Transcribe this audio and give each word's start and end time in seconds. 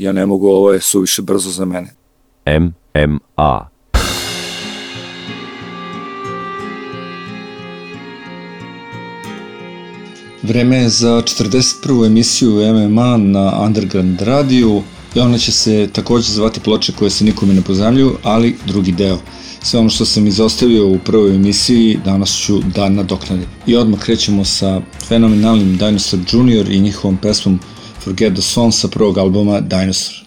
Ja 0.00 0.12
ne 0.12 0.26
mogu, 0.26 0.48
ovo 0.48 0.72
je 0.72 0.80
suviše 0.80 1.22
brzo 1.22 1.50
za 1.50 1.64
mene. 1.64 1.92
MMA. 2.46 3.68
Vreme 10.42 10.76
je 10.76 10.88
za 10.88 11.22
41. 11.22 12.06
emisiju 12.06 12.50
MMA 12.74 13.16
na 13.16 13.60
Underground 13.62 14.20
radiju 14.20 14.82
i 15.14 15.20
ona 15.20 15.38
će 15.38 15.52
se 15.52 15.88
takođe 15.92 16.32
zvati 16.32 16.60
ploče 16.60 16.92
koje 16.98 17.10
se 17.10 17.24
nikome 17.24 17.54
ne 17.54 17.62
pozamljuju, 17.62 18.16
ali 18.22 18.56
drugi 18.66 18.92
deo. 18.92 19.18
Sve 19.62 19.80
ono 19.80 19.90
što 19.90 20.04
sam 20.04 20.26
izostavio 20.26 20.88
u 20.88 20.98
prvoj 20.98 21.34
emisiji 21.34 21.98
danas 22.04 22.36
ću 22.36 22.58
da 22.74 22.88
nadoknadim. 22.88 23.46
I 23.66 23.76
odmah 23.76 24.00
krećemo 24.00 24.44
sa 24.44 24.80
fenomenalnim 25.08 25.76
Dinosaur 25.76 26.22
Junior 26.32 26.70
i 26.70 26.80
njihovom 26.80 27.16
pesmom 27.16 27.60
Forget 28.00 28.32
the 28.32 28.40
Song 28.40 28.72
sa 28.72 28.88
prvog 28.88 29.20
albuma 29.20 29.60
uh, 29.60 29.64
Dinosaur. 29.64 30.24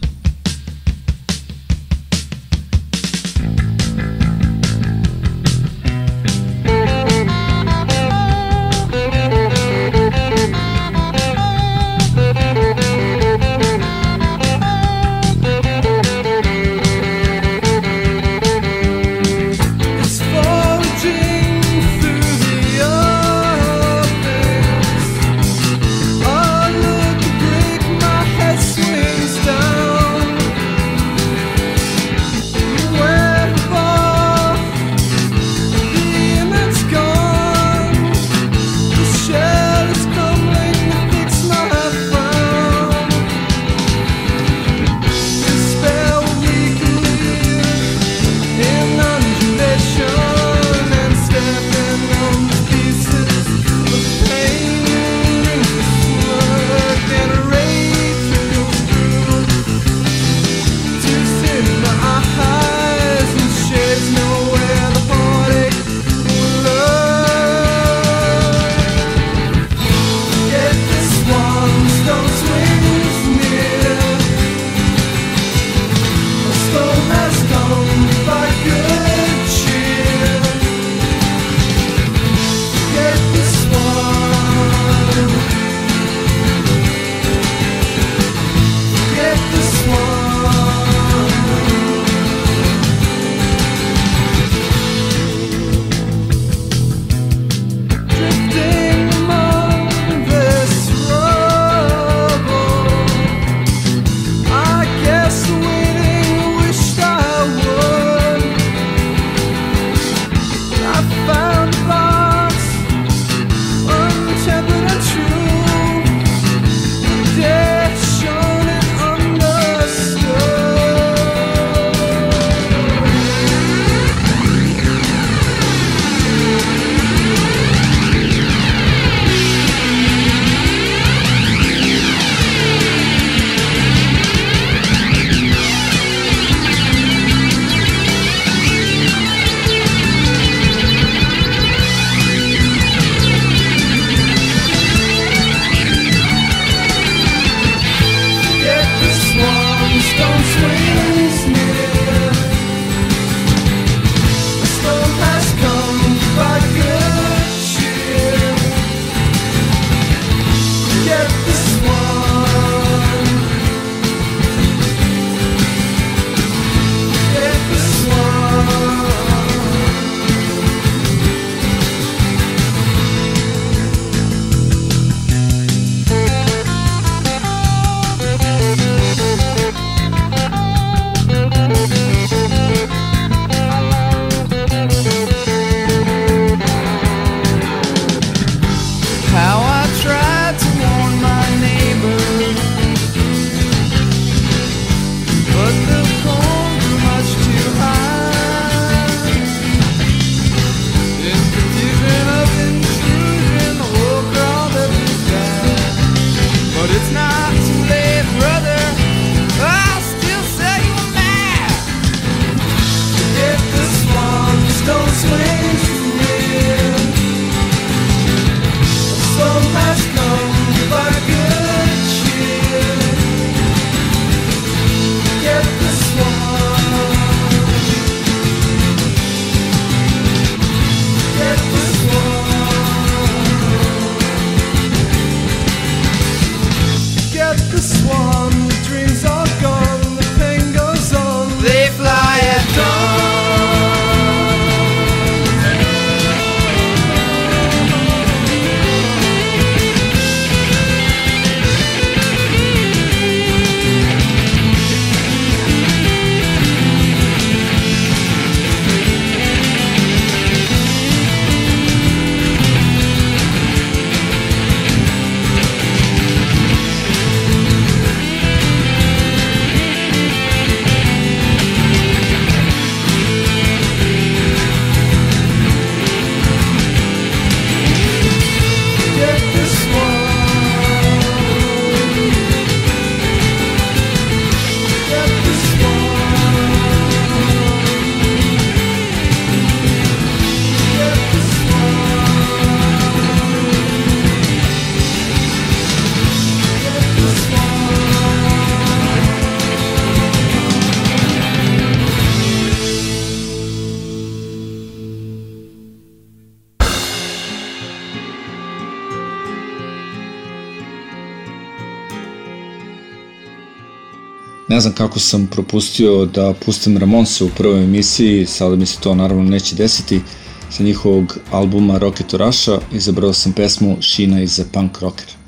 znam 314.83 314.93
kako 314.93 315.19
sam 315.19 315.47
propustio 315.47 316.25
da 316.25 316.53
pustim 316.65 316.97
Ramonse 316.97 317.43
u 317.43 317.49
prvoj 317.49 317.83
emisiji, 317.83 318.45
sada 318.45 318.75
mi 318.75 318.85
se 318.85 318.99
to 318.99 319.15
naravno 319.15 319.43
neće 319.43 319.75
desiti. 319.75 320.21
Sa 320.69 320.83
njihovog 320.83 321.37
albuma 321.51 321.97
Rocket 321.97 322.27
to 322.27 322.37
Russia 322.37 322.79
izabrao 322.91 323.33
sam 323.33 323.53
pesmu 323.53 323.97
Šina 324.01 324.41
iz 324.41 324.61
Punk 324.73 324.99
Rockera. 324.99 325.42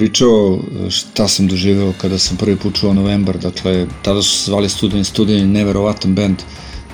pričao 0.00 0.58
e, 0.86 0.90
šta 0.90 1.28
sam 1.28 1.46
doživeo 1.46 1.92
kada 2.00 2.18
sam 2.18 2.36
prvi 2.36 2.56
put 2.56 2.74
čuo 2.80 2.94
Novembar, 2.94 3.38
dakle, 3.38 3.86
tada 4.02 4.22
su 4.22 4.30
se 4.30 4.50
zvali 4.50 4.68
Student, 4.68 5.06
Studeni, 5.06 5.46
neverovatan 5.46 6.14
band, 6.14 6.36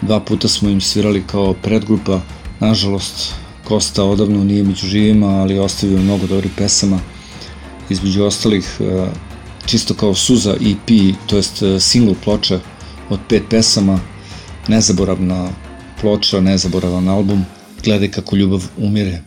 dva 0.02 0.20
puta 0.20 0.48
smo 0.48 0.68
im 0.68 0.80
svirali 0.80 1.22
kao 1.26 1.54
predgrupa, 1.54 2.20
nažalost, 2.60 3.34
Kosta 3.64 4.04
odavno 4.04 4.44
nije 4.44 4.64
među 4.64 4.86
živima, 4.86 5.26
ali 5.26 5.58
ostavio 5.58 5.98
mnogo 5.98 6.26
dobrih 6.26 6.52
pesama, 6.56 6.98
između 7.90 8.24
ostalih, 8.24 8.80
e, 8.80 9.06
čisto 9.66 9.94
kao 9.94 10.14
Suza 10.14 10.54
EP, 10.54 11.16
to 11.26 11.36
jest 11.36 11.62
e, 11.62 11.80
single 11.80 12.14
ploča 12.24 12.60
od 13.10 13.20
pet 13.28 13.42
pesama, 13.50 14.00
nezaboravna 14.68 15.48
ploča, 16.00 16.40
nezaboravan 16.40 17.08
album, 17.08 17.44
gledaj 17.84 18.10
kako 18.10 18.36
ljubav 18.36 18.62
umire. 18.76 19.22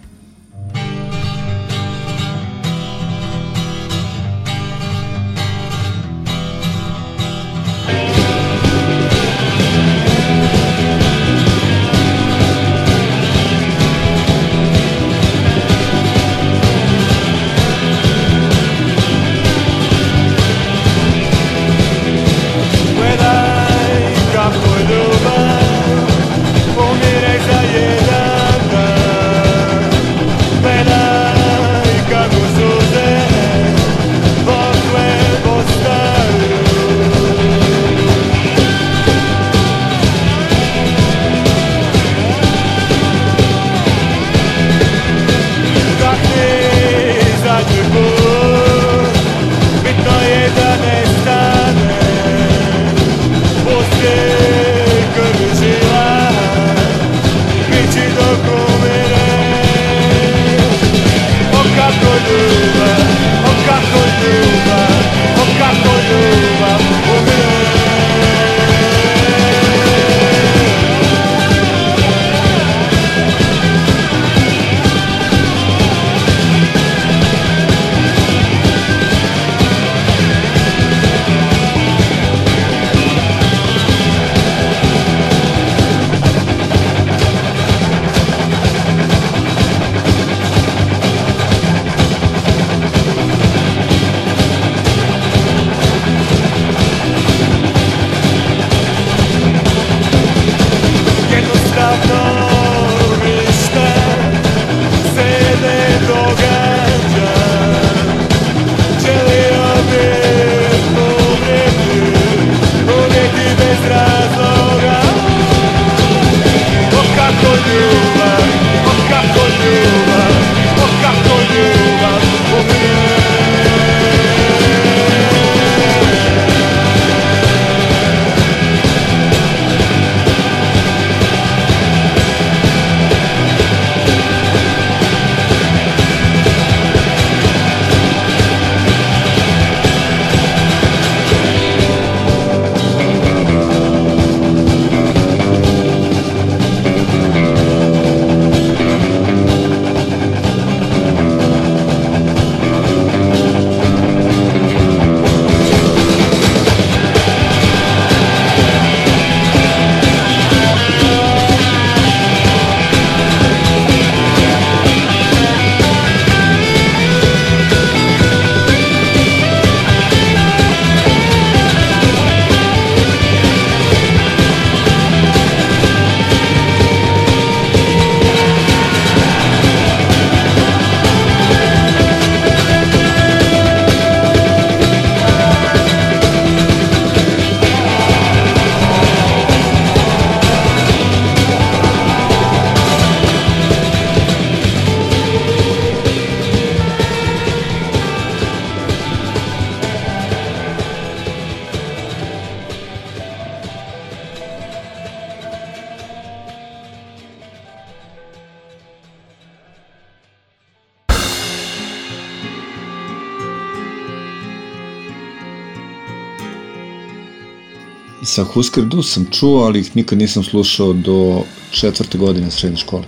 Za 218.39 218.45
Husker 218.45 218.83
Du 218.85 219.03
sam 219.03 219.25
čuo, 219.31 219.63
ali 219.63 219.79
ih 219.79 219.95
nikad 219.95 220.17
nisam 220.17 220.43
slušao 220.43 220.93
do 220.93 221.41
četvrte 221.71 222.17
godine 222.17 222.51
srednje 222.51 222.77
škole. 222.77 223.03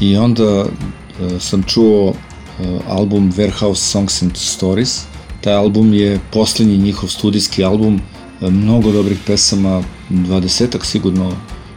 I 0.00 0.16
onda 0.16 0.44
e, 0.44 0.66
sam 1.40 1.62
čuo 1.62 2.12
e, 2.12 2.14
album 2.88 3.32
Warehouse 3.32 3.74
Songs 3.74 4.22
and 4.22 4.36
Stories. 4.36 5.00
Taj 5.40 5.54
album 5.54 5.94
je 5.94 6.20
poslednji 6.32 6.78
njihov 6.78 7.08
studijski 7.08 7.64
album, 7.64 8.00
e, 8.40 8.50
mnogo 8.50 8.92
dobrih 8.92 9.18
pesama, 9.26 9.82
dvadesetak 10.08 10.84
sigurno 10.84 11.32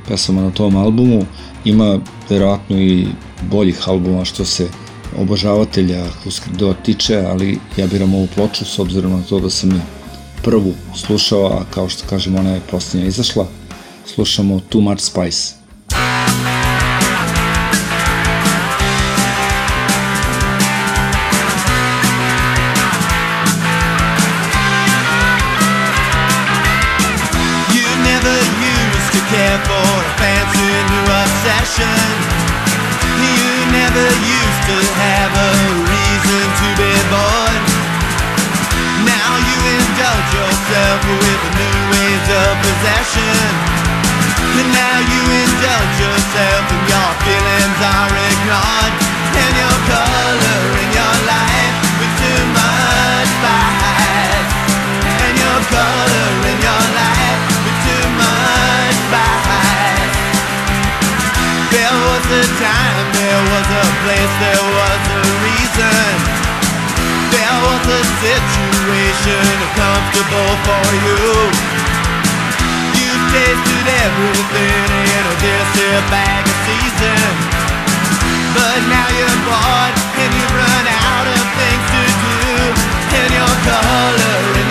pesama 0.07 0.41
na 0.41 0.51
tom 0.51 0.75
albumu. 0.75 1.25
Ima 1.65 1.99
verovatno 2.29 2.81
i 2.81 3.07
boljih 3.51 3.89
albuma 3.89 4.25
što 4.25 4.45
se 4.45 4.69
obožavatelja 5.17 6.05
Husker 6.23 6.53
Du 6.53 6.73
tiče, 6.85 7.17
ali 7.17 7.59
ja 7.77 7.87
biram 7.87 8.13
ovu 8.13 8.27
ploču 8.35 8.65
s 8.65 8.79
obzirom 8.79 9.11
na 9.11 9.23
to 9.29 9.39
da 9.39 9.49
sam 9.49 9.71
je 9.71 9.81
prvu 10.43 10.73
slušao, 10.95 11.45
a 11.45 11.65
kao 11.73 11.89
što 11.89 12.07
kažem 12.09 12.35
ona 12.35 12.49
je 12.49 12.61
posljednja 12.71 13.07
izašla. 13.07 13.47
Slušamo 14.05 14.59
Too 14.69 14.81
Much 14.81 15.01
Spice. 15.01 15.53
You 33.21 33.71
never 33.71 34.07
used 34.39 34.61
to 34.67 34.77
have 35.01 35.33
a 35.35 35.51
reason 35.91 36.45
to 36.59 36.70
possession. 42.81 43.45
And 44.57 44.69
now 44.73 44.97
you 45.05 45.21
indulge 45.21 45.95
yourself 46.01 46.65
and 46.65 46.83
your 46.89 47.11
feelings 47.21 47.77
are 47.77 48.09
ignored. 48.09 48.93
And 49.37 49.53
your 49.53 49.77
color 49.85 50.61
in 50.81 50.89
your 50.89 51.17
life 51.29 51.77
with 52.01 52.13
too 52.17 52.41
much 52.57 53.29
spice. 53.37 54.49
And 54.97 55.35
your 55.37 55.61
color 55.69 56.29
in 56.49 56.57
your 56.57 56.85
life 56.97 57.41
with 57.61 57.77
too 57.85 58.05
much 58.17 58.97
spice. 59.05 60.17
There 61.69 61.97
was 62.01 62.25
a 62.33 62.45
time, 62.65 63.05
there 63.13 63.43
was 63.45 63.67
a 63.77 63.85
place, 64.01 64.33
there 64.41 64.65
was 64.73 65.01
a 65.05 65.23
reason. 65.45 66.13
There 67.29 67.57
was 67.61 67.83
a 67.93 68.03
situation 68.25 69.53
comfortable 69.77 70.53
for 70.65 70.85
you. 71.05 71.80
Tasted 73.31 73.87
everything 73.87 74.91
in 74.91 75.23
a 75.23 75.35
distant 75.39 76.03
bag 76.11 76.43
of 76.43 76.57
season. 76.67 77.31
But 78.51 78.79
now 78.91 79.07
you're 79.07 79.39
bored 79.47 79.95
and 80.19 80.31
you've 80.35 80.51
run 80.51 80.85
out 80.91 81.27
of 81.31 81.43
things 81.55 81.85
to 81.95 82.03
do. 82.27 82.43
And 83.23 83.31
your 83.31 83.55
color 83.63 84.70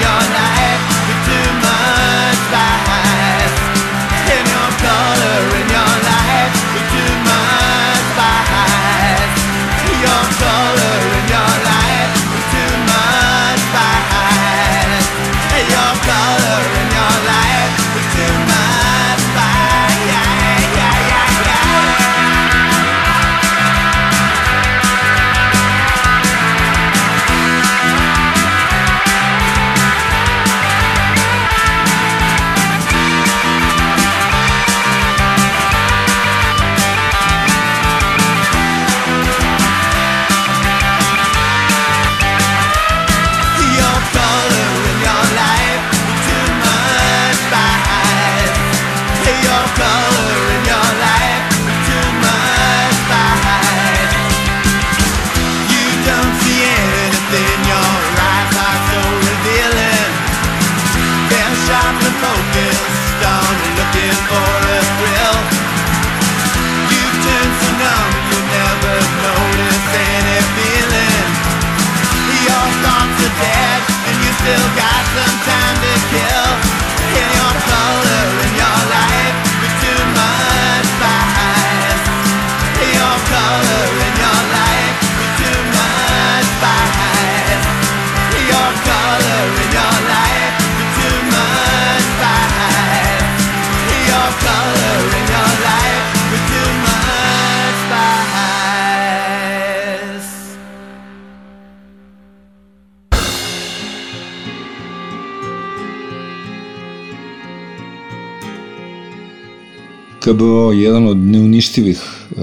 KBO 110.31 110.73
je 110.73 110.83
jedan 110.83 111.07
od 111.07 111.17
neuništivih 111.17 112.01
uh, 112.31 112.43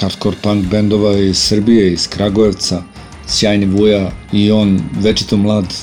hardcore 0.00 0.36
punk 0.42 0.66
bendova 0.66 1.18
iz 1.18 1.38
Srbije, 1.38 1.92
iz 1.92 2.08
Kragujevca, 2.08 2.82
sjajni 3.26 3.66
Vuja 3.66 4.10
i 4.32 4.50
on 4.50 4.80
večito 5.00 5.36
mlad 5.36 5.74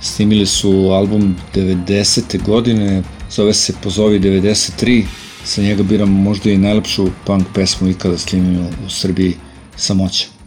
snimili 0.00 0.46
su 0.46 0.70
album 0.70 1.36
90. 1.54 2.42
godine, 2.42 3.02
zove 3.30 3.54
se 3.54 3.72
Pozovi 3.82 4.20
93, 4.20 5.04
sa 5.44 5.62
njega 5.62 5.82
biram 5.82 6.10
možda 6.10 6.50
i 6.50 6.58
najlepšu 6.58 7.08
punk 7.26 7.46
pesmu 7.54 7.88
ikada 7.88 8.18
snimljenu 8.18 8.68
u 8.86 8.90
Srbiji, 8.90 9.34
Samoća. 9.76 10.39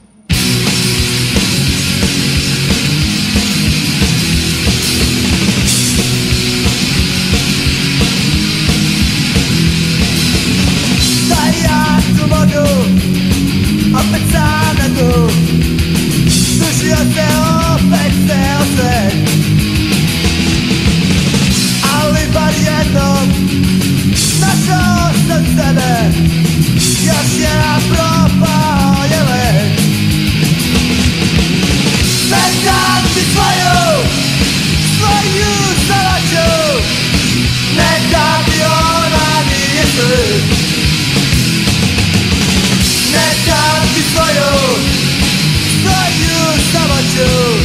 actitud 47.14 47.60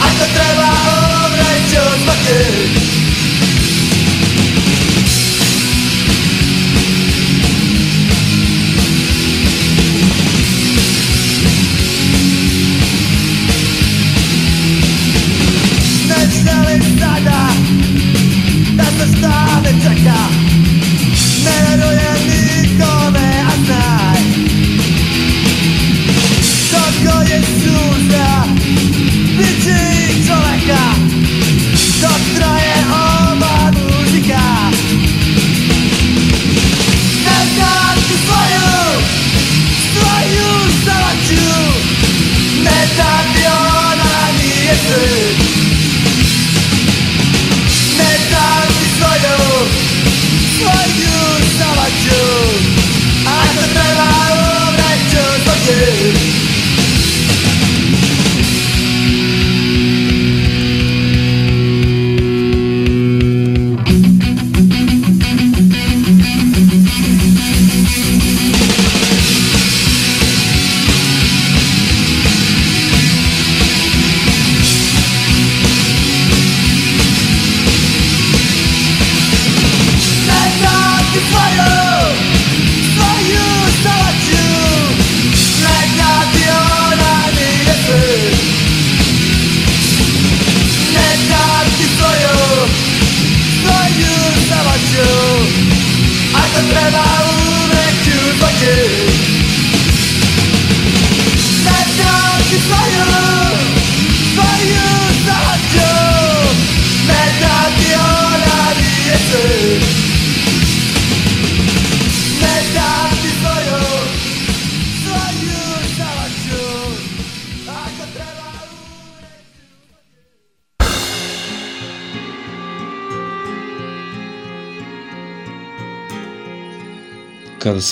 Hasta 0.00 0.26
trabajo, 0.26 1.26
obra 1.26 1.58
y 1.58 1.74
yo 1.74 2.85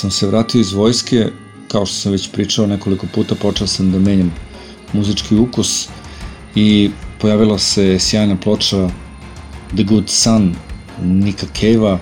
sam 0.05 0.11
se 0.11 0.27
vratio 0.27 0.61
iz 0.61 0.73
vojske, 0.73 1.27
kao 1.69 1.87
što 1.87 1.97
sam 1.97 2.13
već 2.13 2.31
pričao 2.33 2.67
nekoliko 2.67 3.07
puta, 3.15 3.35
počeo 3.35 3.67
sam 3.67 3.93
da 3.93 3.99
menjam 3.99 4.35
muzički 4.93 5.35
ukus 5.35 5.89
i 6.55 6.91
pojavila 7.21 7.59
se 7.59 7.99
sjajna 7.99 8.37
ploča 8.37 8.89
The 9.75 9.83
Good 9.83 10.09
Sun 10.09 10.55
Nika 11.03 11.47
Cave-a, 11.61 11.99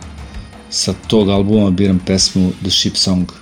sa 0.70 0.94
tog 1.06 1.28
albuma 1.28 1.70
biram 1.70 1.98
pesmu 2.06 2.52
The 2.62 2.70
Ship 2.70 2.96
Song. 2.96 3.41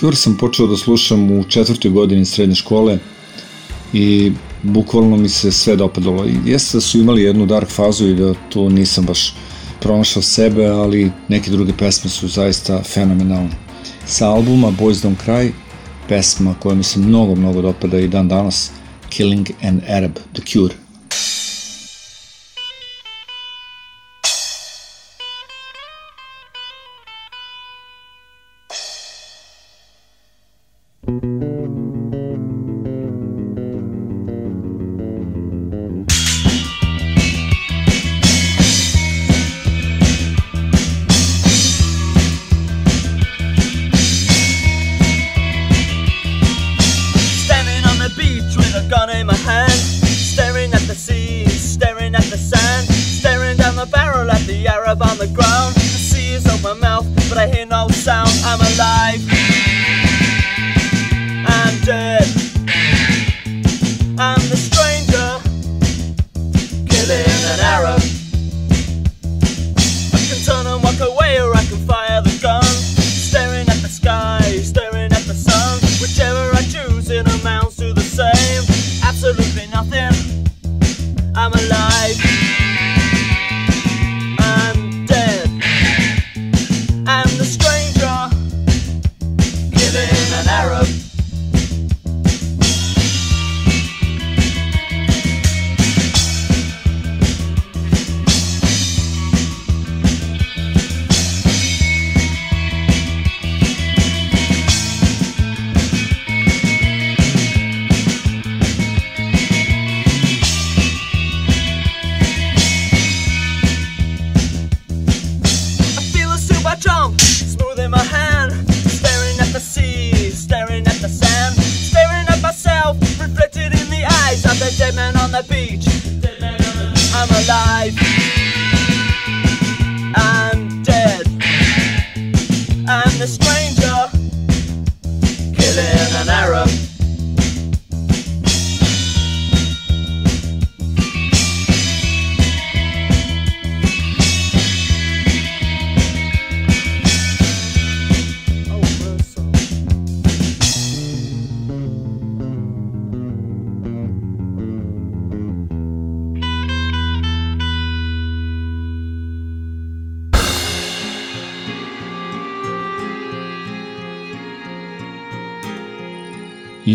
Cure 0.00 0.16
sam 0.16 0.36
počeo 0.36 0.66
da 0.66 0.76
slušam 0.76 1.30
u 1.30 1.44
četvrtoj 1.44 1.90
godini 1.90 2.24
srednje 2.24 2.54
škole 2.54 2.98
i 3.92 4.32
bukvalno 4.62 5.16
mi 5.16 5.28
se 5.28 5.52
sve 5.52 5.76
dopadalo. 5.76 6.24
Jeste 6.46 6.76
da 6.76 6.80
su 6.80 6.98
imali 6.98 7.22
jednu 7.22 7.46
dark 7.46 7.68
fazu 7.68 8.08
i 8.08 8.14
da 8.14 8.34
to 8.48 8.68
nisam 8.68 9.06
baš 9.06 9.34
pronašao 9.80 10.22
sebe, 10.22 10.66
ali 10.66 11.10
neke 11.28 11.50
druge 11.50 11.72
pesme 11.72 12.10
su 12.10 12.28
zaista 12.28 12.82
fenomenalne. 12.82 13.56
Sa 14.06 14.30
albuma 14.30 14.68
Boys 14.70 15.04
Don't 15.04 15.26
Cry, 15.26 15.50
pesma 16.08 16.54
koja 16.60 16.74
mi 16.74 16.82
se 16.82 16.98
mnogo, 16.98 17.34
mnogo 17.34 17.62
dopada 17.62 17.98
i 17.98 18.08
dan 18.08 18.28
danas, 18.28 18.70
Killing 19.08 19.50
an 19.62 19.80
Arab, 19.88 20.12
The 20.32 20.42
Cure. 20.52 20.89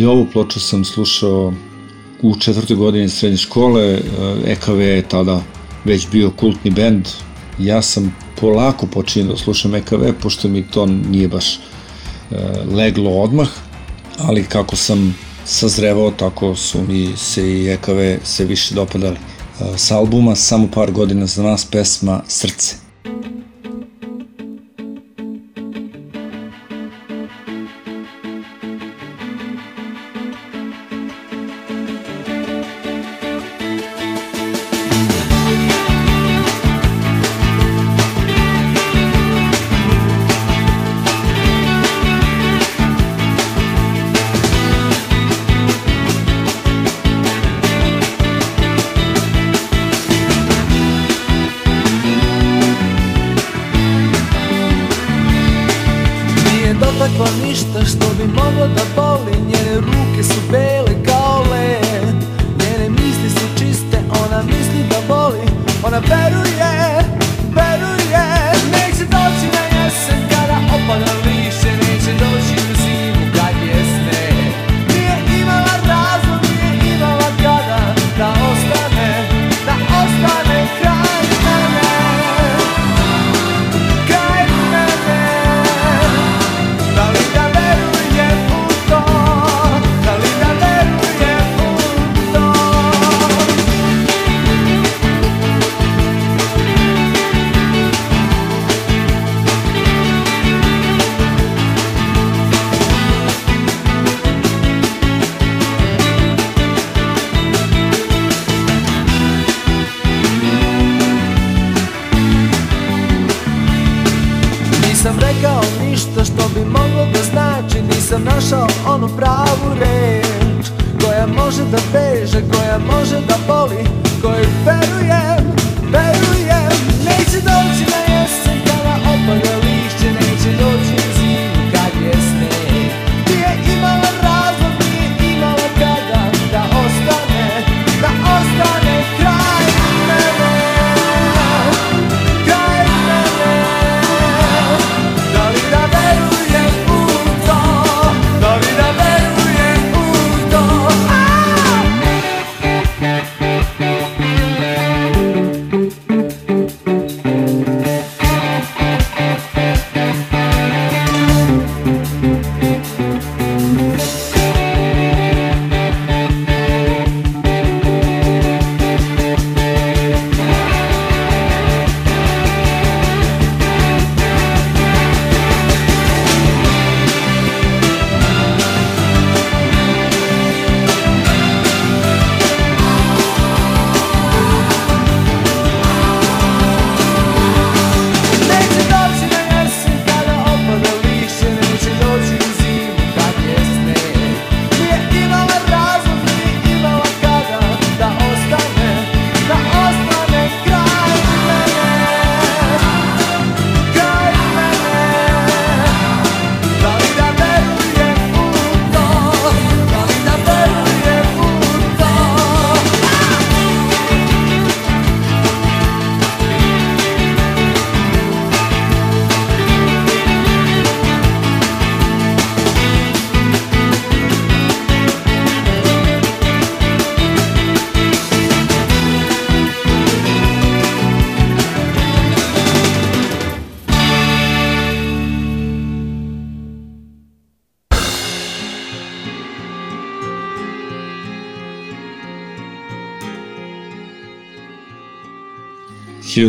Ovu 0.08 0.28
ploču 0.34 0.60
sam 0.60 0.86
slušao 0.86 1.54
u 2.22 2.36
četvrtoj 2.40 2.76
godini 2.76 3.10
srednje 3.10 3.38
škole, 3.38 4.00
EKV 4.46 4.82
je 4.82 5.02
tada 5.02 5.42
već 5.86 6.08
bio 6.12 6.32
kultni 6.32 6.72
bend. 6.72 7.08
Ja 7.60 7.82
sam 7.82 8.16
polako 8.42 8.88
počinio 8.88 9.32
da 9.32 9.38
slušam 9.38 9.76
EKV, 9.76 10.04
pošto 10.22 10.48
mi 10.48 10.68
to 10.68 10.86
nije 10.86 11.28
baš 11.28 11.56
e, 11.56 11.60
leglo 12.76 13.12
odmah, 13.12 13.50
ali 14.18 14.44
kako 14.44 14.76
sam 14.76 15.16
sazrevao, 15.46 16.12
tako 16.12 16.56
su 16.56 16.82
mi 16.88 17.18
se 17.18 17.52
i 17.52 17.70
EKV 17.70 18.24
se 18.24 18.46
više 18.46 18.76
dopadali. 18.76 19.18
E, 19.62 19.78
S 19.78 19.92
albuma 19.92 20.36
samo 20.36 20.68
par 20.74 20.92
godina 20.92 21.26
za 21.26 21.44
nas 21.44 21.66
pesma 21.66 22.22
Srce. 22.28 22.85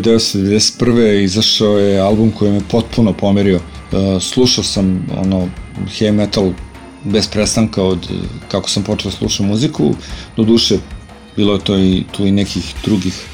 1991. 0.00 1.22
izašao 1.24 1.78
je 1.78 2.00
album 2.00 2.30
koji 2.32 2.52
me 2.52 2.60
potpuno 2.70 3.12
pomerio. 3.12 3.60
Uh, 3.92 4.22
slušao 4.22 4.64
sam 4.64 5.06
ono 5.18 5.48
heavy 5.98 6.12
metal 6.12 6.50
bez 7.04 7.28
prestanka 7.28 7.82
od 7.82 7.98
uh, 8.10 8.16
kako 8.48 8.70
sam 8.70 8.82
počeo 8.82 9.10
da 9.10 9.16
slušam 9.16 9.46
muziku. 9.46 9.94
Do 10.36 10.44
duše 10.44 10.78
bilo 11.36 11.52
je 11.54 11.64
to 11.64 11.78
i 11.78 12.04
tu 12.12 12.26
i 12.26 12.30
nekih 12.30 12.74
drugih 12.84 13.26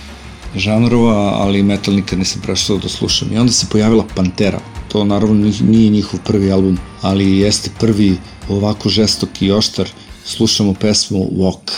žanrova, 0.56 1.14
ali 1.38 1.62
metal 1.62 1.94
nikad 1.94 2.18
nisam 2.18 2.42
prešao 2.42 2.76
da 2.78 2.88
slušam. 2.88 3.32
I 3.32 3.38
onda 3.38 3.52
se 3.52 3.66
pojavila 3.70 4.04
Pantera. 4.16 4.60
To 4.88 5.04
naravno 5.04 5.34
ni- 5.34 5.68
nije 5.70 5.90
njihov 5.90 6.20
prvi 6.24 6.52
album, 6.52 6.78
ali 7.00 7.38
jeste 7.38 7.70
prvi 7.80 8.16
ovako 8.48 8.88
žestok 8.88 9.42
i 9.42 9.52
oštar. 9.52 9.88
Slušamo 10.24 10.74
pesmu 10.74 11.18
Walk. 11.18 11.70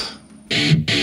Walk 0.51 0.94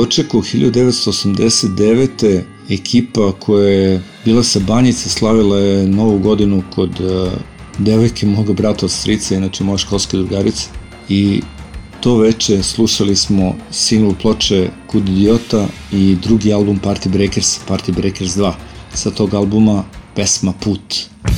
na 0.00 0.04
dočeku 0.04 0.40
1989. 0.40 2.42
ekipa 2.70 3.32
koja 3.32 3.68
je 3.68 4.02
bila 4.24 4.42
sa 4.42 4.60
Banjice 4.60 5.08
slavila 5.08 5.58
je 5.58 5.88
novu 5.88 6.18
godinu 6.18 6.62
kod 6.74 7.00
uh, 7.00 7.32
devojke 7.78 8.26
moga 8.26 8.52
brata 8.52 8.86
od 8.86 8.92
strica, 8.92 9.34
inače 9.34 9.64
moja 9.64 9.78
školske 9.78 10.16
drugarice. 10.16 10.68
I 11.08 11.42
to 12.00 12.16
veče 12.16 12.62
slušali 12.62 13.16
smo 13.16 13.54
single 13.70 14.14
ploče 14.22 14.70
Kud 14.86 15.08
idiota 15.08 15.66
i 15.92 16.16
drugi 16.22 16.52
album 16.52 16.80
Party 16.84 17.08
Breakers, 17.08 17.60
Party 17.68 17.92
Breakers 17.92 18.36
2. 18.36 18.52
Sa 18.94 19.10
tog 19.10 19.34
albuma 19.34 19.84
pesma 20.14 20.52
Put. 20.52 20.94
Rođen 21.24 21.29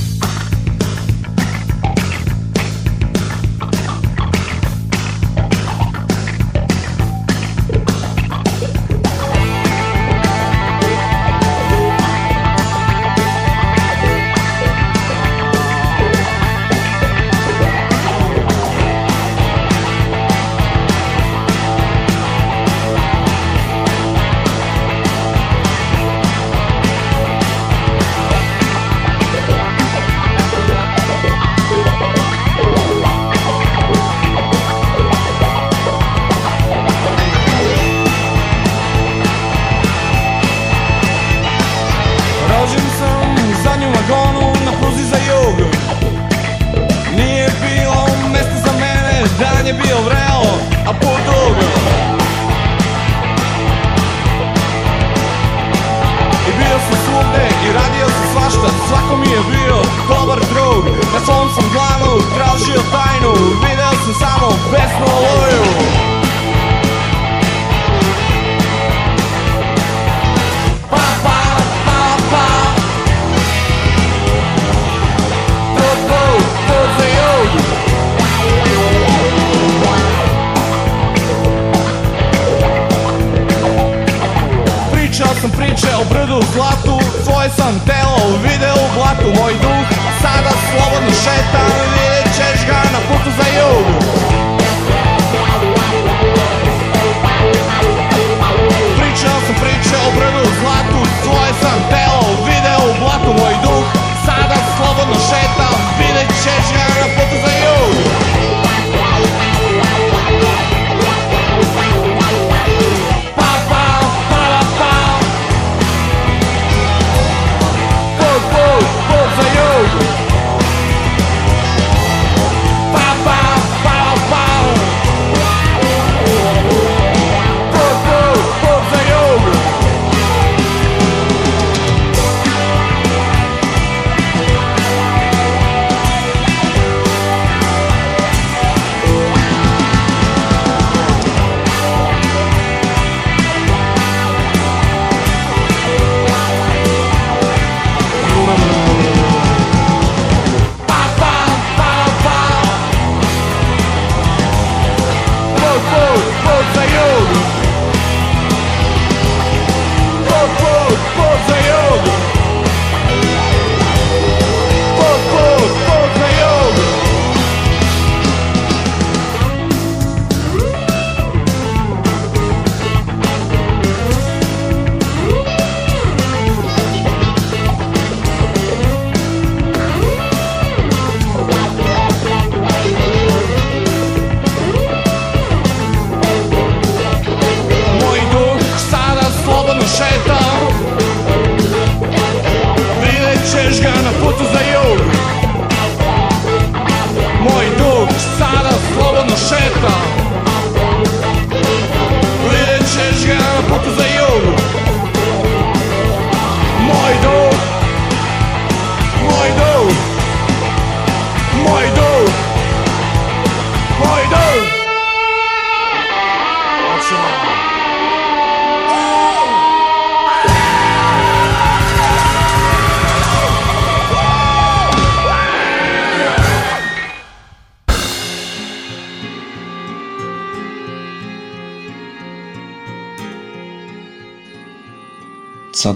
sam 85.43 85.51
priče 85.51 85.87
o 86.01 86.03
brdu 86.13 86.39
zlatu 86.53 86.95
Svoje 87.23 87.49
sam 87.49 87.73
telo 87.85 88.37
video 88.43 88.75
u 88.85 88.87
blatu 88.95 89.41
Moj 89.41 89.53
duh 89.53 89.87
sada 90.21 90.51
slobodno 90.69 91.11
šeta 91.23 91.92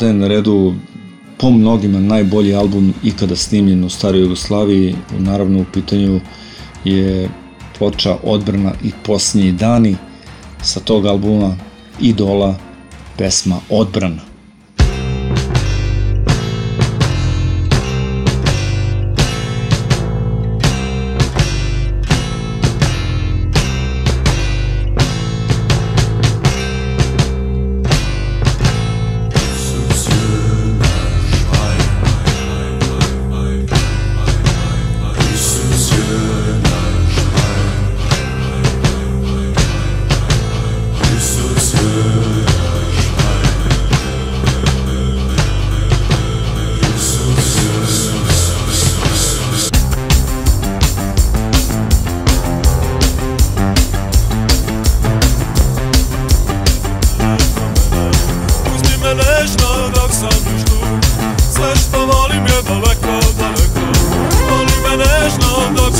Je 0.08 0.14
na 0.14 0.28
redu 0.28 0.74
po 1.38 1.50
mnogima 1.50 2.00
najbolji 2.00 2.56
album 2.56 2.94
ikada 3.04 3.36
snimljen 3.36 3.84
u 3.84 3.90
staroj 3.90 4.22
Jugoslaviji. 4.22 4.96
Naravno 5.20 5.62
u 5.62 5.66
pitanju 5.74 6.20
je 6.84 7.30
ploča 7.78 8.18
Odbrana 8.24 8.74
i 8.84 8.92
posljednji 9.04 9.52
dani 9.52 9.96
sa 10.62 10.80
tog 10.80 11.06
albuma 11.06 11.56
Idola 12.00 12.56
pesma 13.18 13.60
Odbrana. 13.70 14.27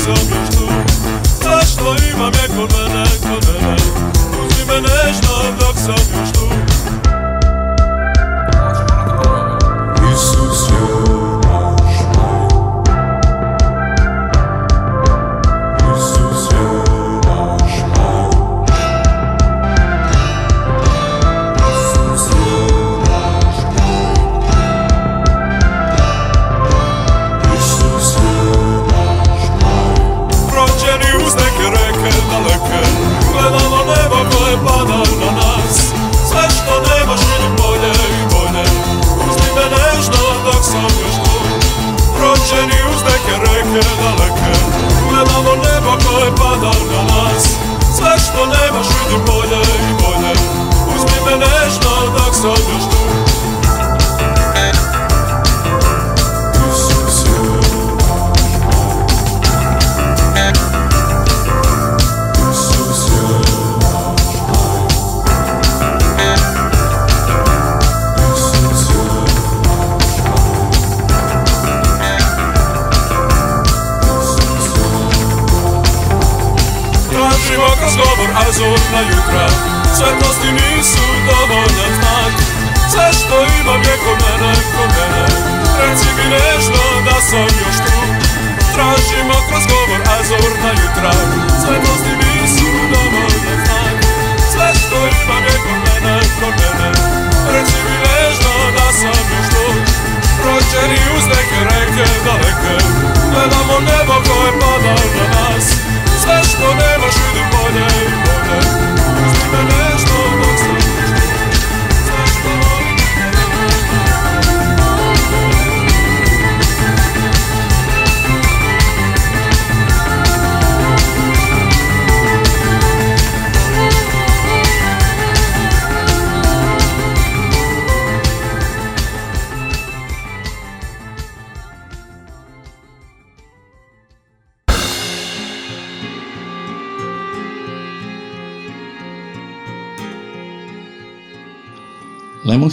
loco 0.08 0.37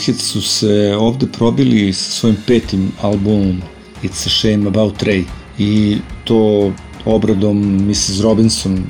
Exit 0.05 0.21
su 0.21 0.41
se 0.41 0.95
ovde 0.99 1.27
probili 1.27 1.93
sa 1.93 2.11
svojim 2.11 2.37
petim 2.47 2.91
albumom 3.01 3.61
It's 4.03 4.27
a 4.27 4.29
Shame 4.29 4.67
About 4.67 5.03
Ray 5.03 5.23
i 5.57 5.97
to 6.23 6.71
obradom 7.05 7.87
Mrs. 7.87 8.21
Robinson 8.21 8.83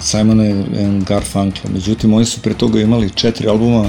Simon 0.00 0.40
and 0.40 1.04
Garfunkel. 1.04 1.70
Međutim, 1.72 2.14
oni 2.14 2.24
su 2.24 2.40
pre 2.40 2.54
toga 2.54 2.80
imali 2.80 3.10
četiri 3.10 3.48
albuma 3.48 3.88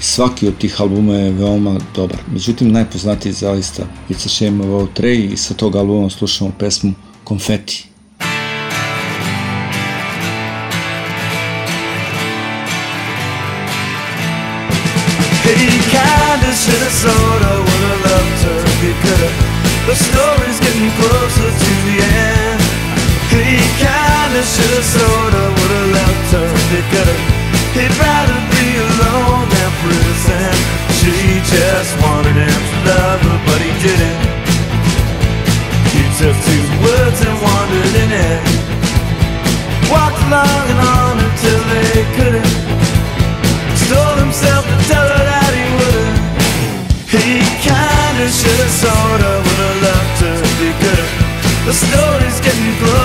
i 0.00 0.02
svaki 0.02 0.48
od 0.48 0.58
tih 0.58 0.80
albuma 0.80 1.14
je 1.14 1.32
veoma 1.32 1.80
dobar. 1.94 2.18
Međutim, 2.32 2.72
najpoznatiji 2.72 3.30
je 3.30 3.34
zaista 3.34 3.82
It's 4.10 4.26
a 4.26 4.28
Shame 4.28 4.64
About 4.64 5.00
Ray 5.00 5.32
i 5.32 5.36
sa 5.36 5.54
tog 5.54 5.76
albuma 5.76 6.10
slušamo 6.10 6.52
pesmu 6.58 6.92
Confetti. 7.28 7.81
It's 52.32 52.40
getting 52.40 52.78
close. 52.78 53.01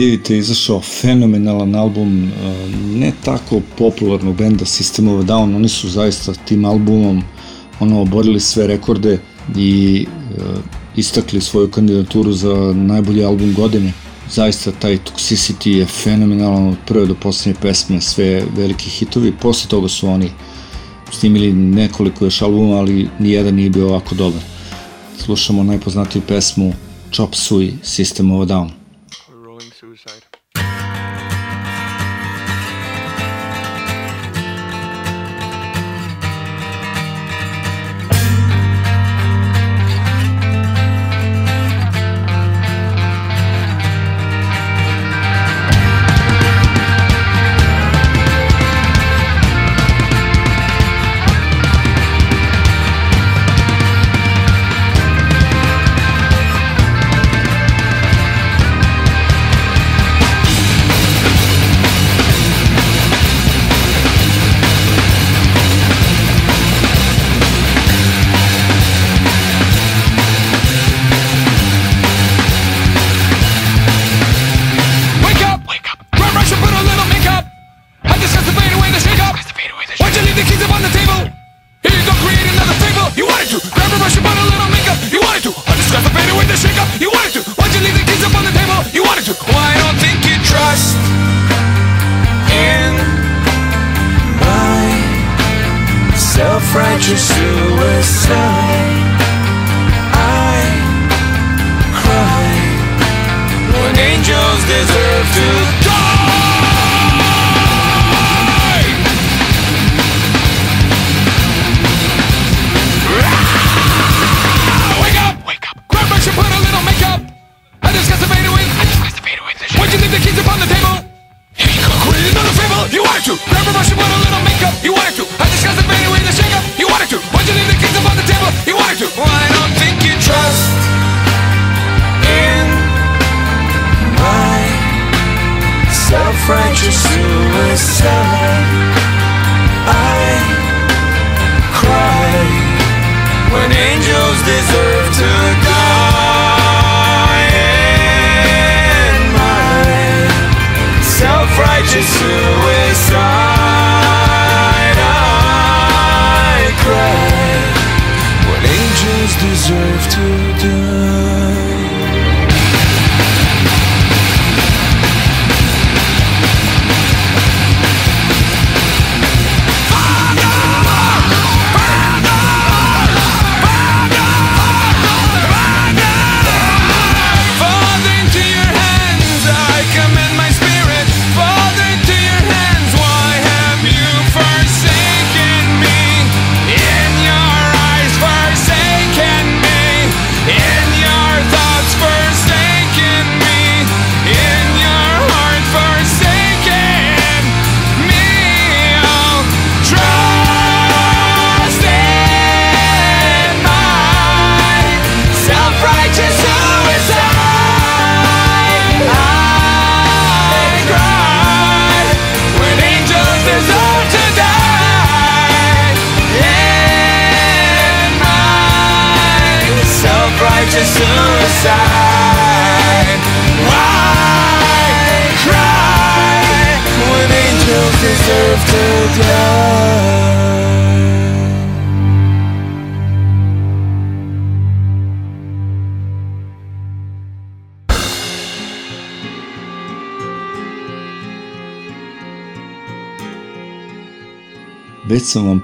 2000. 0.00 0.34
izašao 0.34 0.80
fenomenalan 0.80 1.74
album 1.74 2.24
e, 2.24 2.30
ne 2.94 3.12
tako 3.24 3.60
popularnog 3.78 4.36
benda 4.36 4.64
System 4.64 5.18
of 5.18 5.24
Down, 5.24 5.56
oni 5.56 5.68
su 5.68 5.88
zaista 5.88 6.32
tim 6.34 6.64
albumom 6.64 7.22
ono 7.80 8.00
oborili 8.00 8.40
sve 8.40 8.66
rekorde 8.66 9.18
i 9.56 10.06
e, 10.06 10.40
istakli 10.96 11.40
svoju 11.40 11.70
kandidaturu 11.70 12.32
za 12.32 12.72
najbolji 12.74 13.24
album 13.24 13.54
godine. 13.54 13.92
Zaista 14.30 14.72
taj 14.72 14.98
Toxicity 14.98 15.68
je 15.68 15.86
fenomenalan 15.86 16.68
od 16.68 16.76
prve 16.86 17.06
do 17.06 17.14
poslednje 17.14 17.60
pesme, 17.62 18.00
sve 18.00 18.44
veliki 18.56 18.90
hitovi, 18.90 19.32
posle 19.40 19.68
toga 19.68 19.88
su 19.88 20.08
oni 20.08 20.30
snimili 21.12 21.52
nekoliko 21.52 22.24
još 22.24 22.42
albuma, 22.42 22.76
ali 22.76 23.08
nijedan 23.18 23.54
nije 23.54 23.70
bio 23.70 23.88
ovako 23.88 24.14
dobar. 24.14 24.40
Slušamo 25.18 25.62
najpoznatiju 25.62 26.22
pesmu 26.28 26.72
Chop 27.12 27.34
Suey 27.34 27.72
System 27.82 28.40
of 28.40 28.48
Down. 28.48 28.79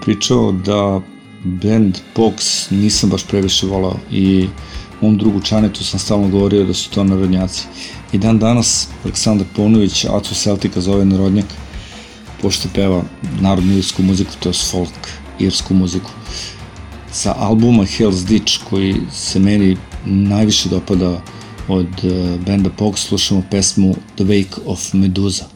pričao 0.06 0.52
da 0.52 1.00
band 1.44 1.98
Box 2.16 2.66
nisam 2.70 3.10
baš 3.10 3.24
previše 3.26 3.66
volao 3.66 3.96
i 4.10 4.48
mom 5.00 5.18
drugu 5.18 5.40
Čanetu 5.40 5.84
sam 5.84 6.00
stalno 6.00 6.28
govorio 6.28 6.64
da 6.64 6.74
su 6.74 6.90
to 6.90 7.04
narodnjaci. 7.04 7.66
I 8.12 8.18
dan 8.18 8.38
danas 8.38 8.88
Aleksandar 9.04 9.46
Ponović, 9.56 10.04
Acu 10.04 10.34
Celtica 10.34 10.80
zove 10.80 11.04
narodnjak, 11.04 11.44
pošto 12.42 12.68
peva 12.74 13.02
narodnu 13.40 13.72
irsku 13.72 14.02
muziku, 14.02 14.30
to 14.40 14.48
je 14.48 14.52
folk 14.70 15.10
irsku 15.38 15.74
muziku. 15.74 16.10
Sa 17.12 17.34
albuma 17.38 17.82
Hell's 17.82 18.26
Ditch, 18.26 18.64
koji 18.70 18.94
se 19.12 19.38
meni 19.38 19.76
najviše 20.04 20.68
dopada 20.68 21.22
od 21.68 22.04
eh, 22.04 22.38
benda 22.46 22.70
Box, 22.78 22.96
slušamo 22.96 23.42
pesmu 23.50 23.94
The 24.16 24.24
Wake 24.24 24.58
of 24.66 24.92
Medusa. 24.92 25.55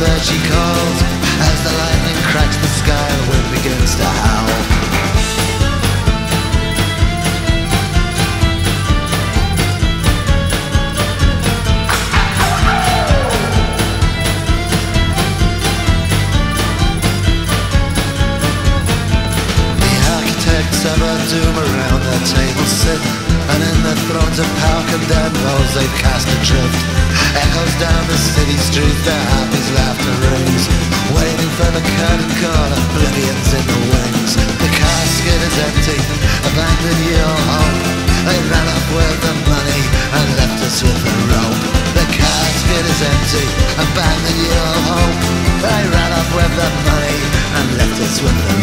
There 0.00 0.20
she 0.24 0.38
calls. 0.48 0.98
As 1.44 1.58
the 1.60 1.72
lightning 1.76 2.20
cracks 2.32 2.56
the 2.56 2.72
sky, 2.80 3.08
the 3.20 3.24
wind 3.28 3.48
begins 3.52 3.92
to 4.00 4.08
howl. 4.08 4.48
The 19.84 19.94
architects 20.16 20.82
of 20.88 20.96
our 20.96 21.20
doom 21.28 21.56
around 21.60 22.00
their 22.08 22.24
tables 22.24 22.72
sit 22.72 23.00
And 23.52 23.60
in 23.68 23.76
their 23.84 24.00
thrones 24.08 24.38
of 24.40 24.48
power 24.64 24.84
condemned 24.88 25.36
those 25.36 25.70
they've 25.76 25.96
cast 26.00 26.26
adrift 26.40 27.00
Echoes 27.36 27.74
down 27.78 28.02
the 28.08 28.16
city 28.16 28.56
streets, 28.56 29.04
their 29.04 29.39
empty, 43.80 43.92
abandoned 43.92 44.42
your 44.46 44.72
home. 44.88 45.16
They 45.62 45.82
ran 45.92 46.12
off 46.12 46.30
with 46.34 46.52
the 46.56 46.68
money 46.86 47.18
and 47.56 47.66
left 47.78 48.00
us 48.00 48.22
with 48.22 48.36
the 48.36 48.59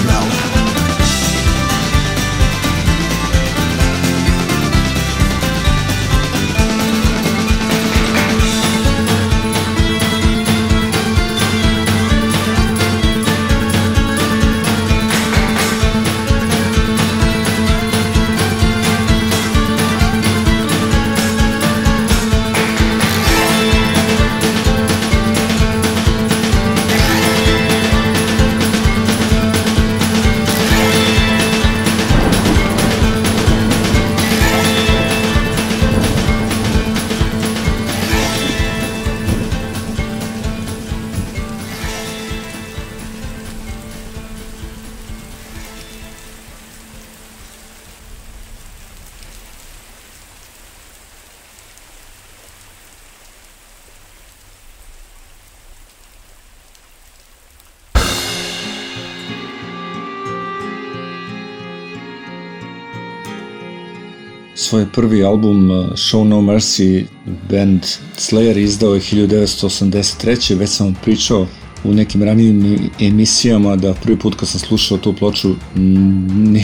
prvi 64.98 65.24
album 65.24 65.72
uh, 65.72 65.86
Show 65.96 66.24
No 66.24 66.42
Mercy 66.42 67.06
band 67.50 67.86
Slayer 68.18 68.58
izdao 68.58 68.94
je 68.94 69.02
1983. 69.02 70.56
Već 70.56 70.70
sam 70.70 70.88
vam 70.88 70.96
pričao 71.04 71.48
u 71.84 71.94
nekim 71.94 72.24
ranijim 72.24 72.90
emisijama 73.00 73.76
da 73.76 73.94
prvi 73.94 74.20
put 74.20 74.36
kad 74.36 74.50
sam 74.50 74.60
slušao 74.60 74.98
tu 74.98 75.14
ploču 75.14 75.56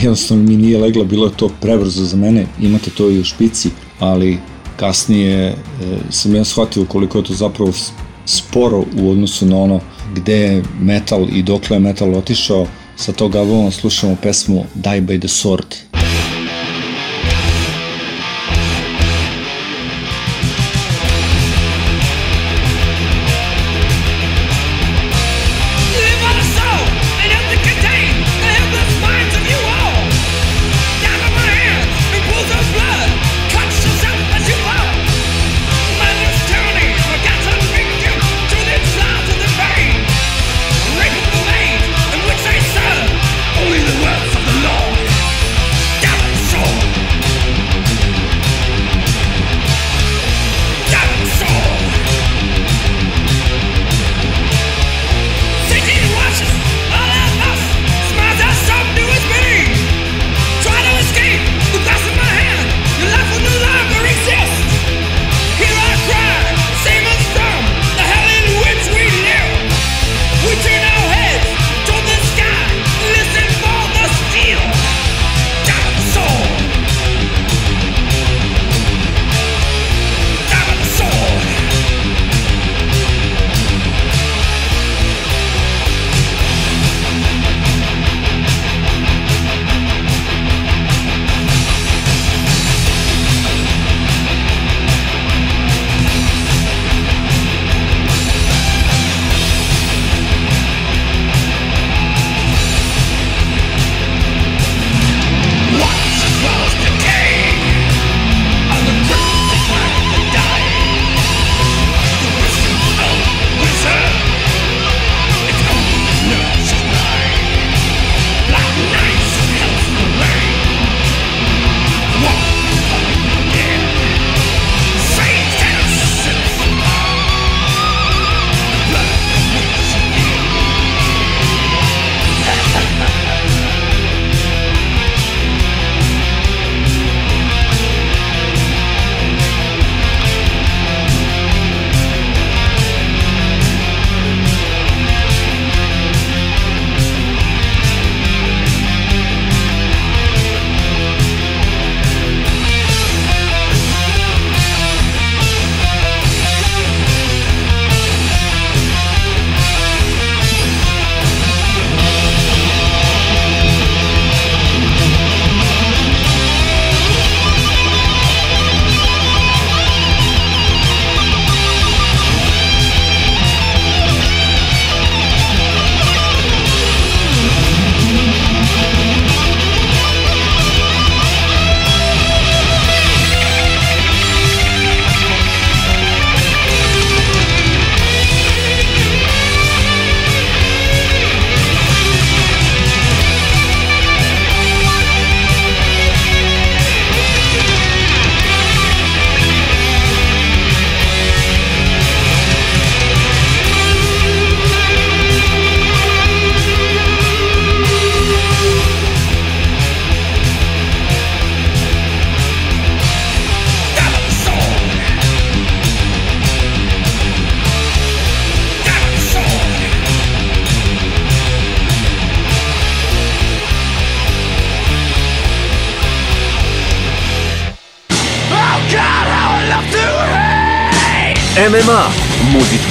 jednostavno 0.02 0.44
mi 0.44 0.58
nije 0.58 0.78
legla, 0.78 1.04
bilo 1.04 1.26
je 1.26 1.38
to 1.38 1.50
prebrzo 1.62 2.04
za 2.04 2.18
mene, 2.18 2.46
imate 2.62 2.92
to 2.92 3.10
i 3.10 3.20
u 3.20 3.24
špici, 3.24 3.70
ali 4.00 4.38
kasnije 4.76 5.48
e, 5.48 5.56
sam 6.10 6.36
ja 6.36 6.44
shvatio 6.44 6.86
koliko 6.86 7.18
je 7.18 7.24
to 7.24 7.34
zapravo 7.34 7.72
sporo 8.26 8.84
u 9.02 9.12
odnosu 9.12 9.46
na 9.46 9.58
ono 9.58 9.80
gde 10.16 10.38
je 10.38 10.64
metal 10.82 11.28
i 11.34 11.44
dokle 11.44 11.76
je 11.76 11.80
metal 11.80 12.16
otišao. 12.16 12.68
Sa 12.96 13.12
tog 13.12 13.36
albuma 13.36 13.72
slušamo 13.72 14.18
pesmu 14.22 14.66
Die 14.76 15.02
by 15.02 15.20
the 15.20 15.28
Sword. 15.28 15.93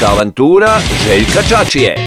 Muzička 0.02 0.14
avantura 0.14 0.80
Željka 1.06 1.42
Čačije. 1.48 2.06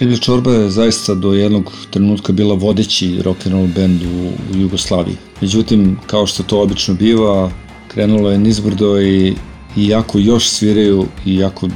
Ilja 0.00 0.16
Čorba 0.16 0.50
je 0.50 0.70
zaista 0.70 1.14
do 1.14 1.32
jednog 1.32 1.72
trenutka 1.90 2.32
bila 2.32 2.54
vodeći 2.54 3.22
rock 3.22 3.46
and 3.46 3.54
roll 3.54 3.66
band 3.66 4.02
u, 4.02 4.58
Jugoslaviji. 4.58 5.16
Međutim, 5.40 5.98
kao 6.06 6.26
što 6.26 6.42
to 6.42 6.62
obično 6.62 6.94
biva, 6.94 7.50
krenulo 7.88 8.30
je 8.30 8.38
nizbrdo 8.38 9.00
i, 9.00 9.34
i 9.76 9.88
jako 9.88 10.18
još 10.18 10.48
sviraju 10.48 11.06
i 11.26 11.36
jako 11.36 11.68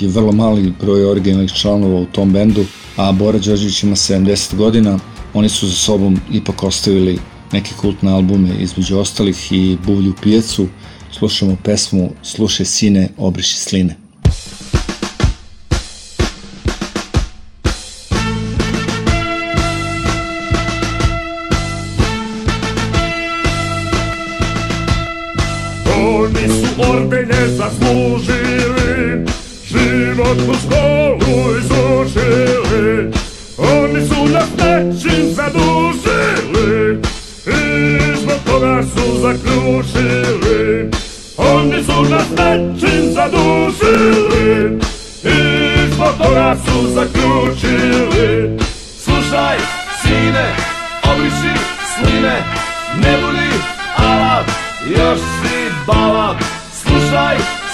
je 0.00 0.08
vrlo 0.08 0.32
mali 0.32 0.72
broj 0.80 1.04
originalnih 1.04 1.52
članova 1.52 2.00
u 2.00 2.06
tom 2.06 2.32
bendu, 2.32 2.64
a 2.96 3.12
Bora 3.12 3.38
Đorđević 3.38 3.82
ima 3.82 3.96
70 3.96 4.56
godina, 4.56 4.98
oni 5.34 5.48
su 5.48 5.66
za 5.66 5.74
sobom 5.74 6.20
ipak 6.32 6.62
ostavili 6.62 7.18
neke 7.52 7.70
kultne 7.80 8.12
albume 8.12 8.50
između 8.58 8.98
ostalih 8.98 9.52
i 9.52 9.78
Buvlju 9.86 10.14
pijecu, 10.22 10.68
slušamo 11.12 11.56
pesmu 11.64 12.10
Slušaj 12.22 12.66
sine, 12.66 13.08
obriši 13.18 13.56
sline. 13.56 13.99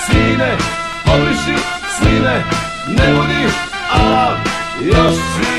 Sine, 0.06 0.56
obriši 1.14 1.56
sline, 1.98 2.44
ne 2.88 3.14
budi 3.14 3.44
alav, 3.92 4.36
još 4.80 5.14
si 5.14 5.55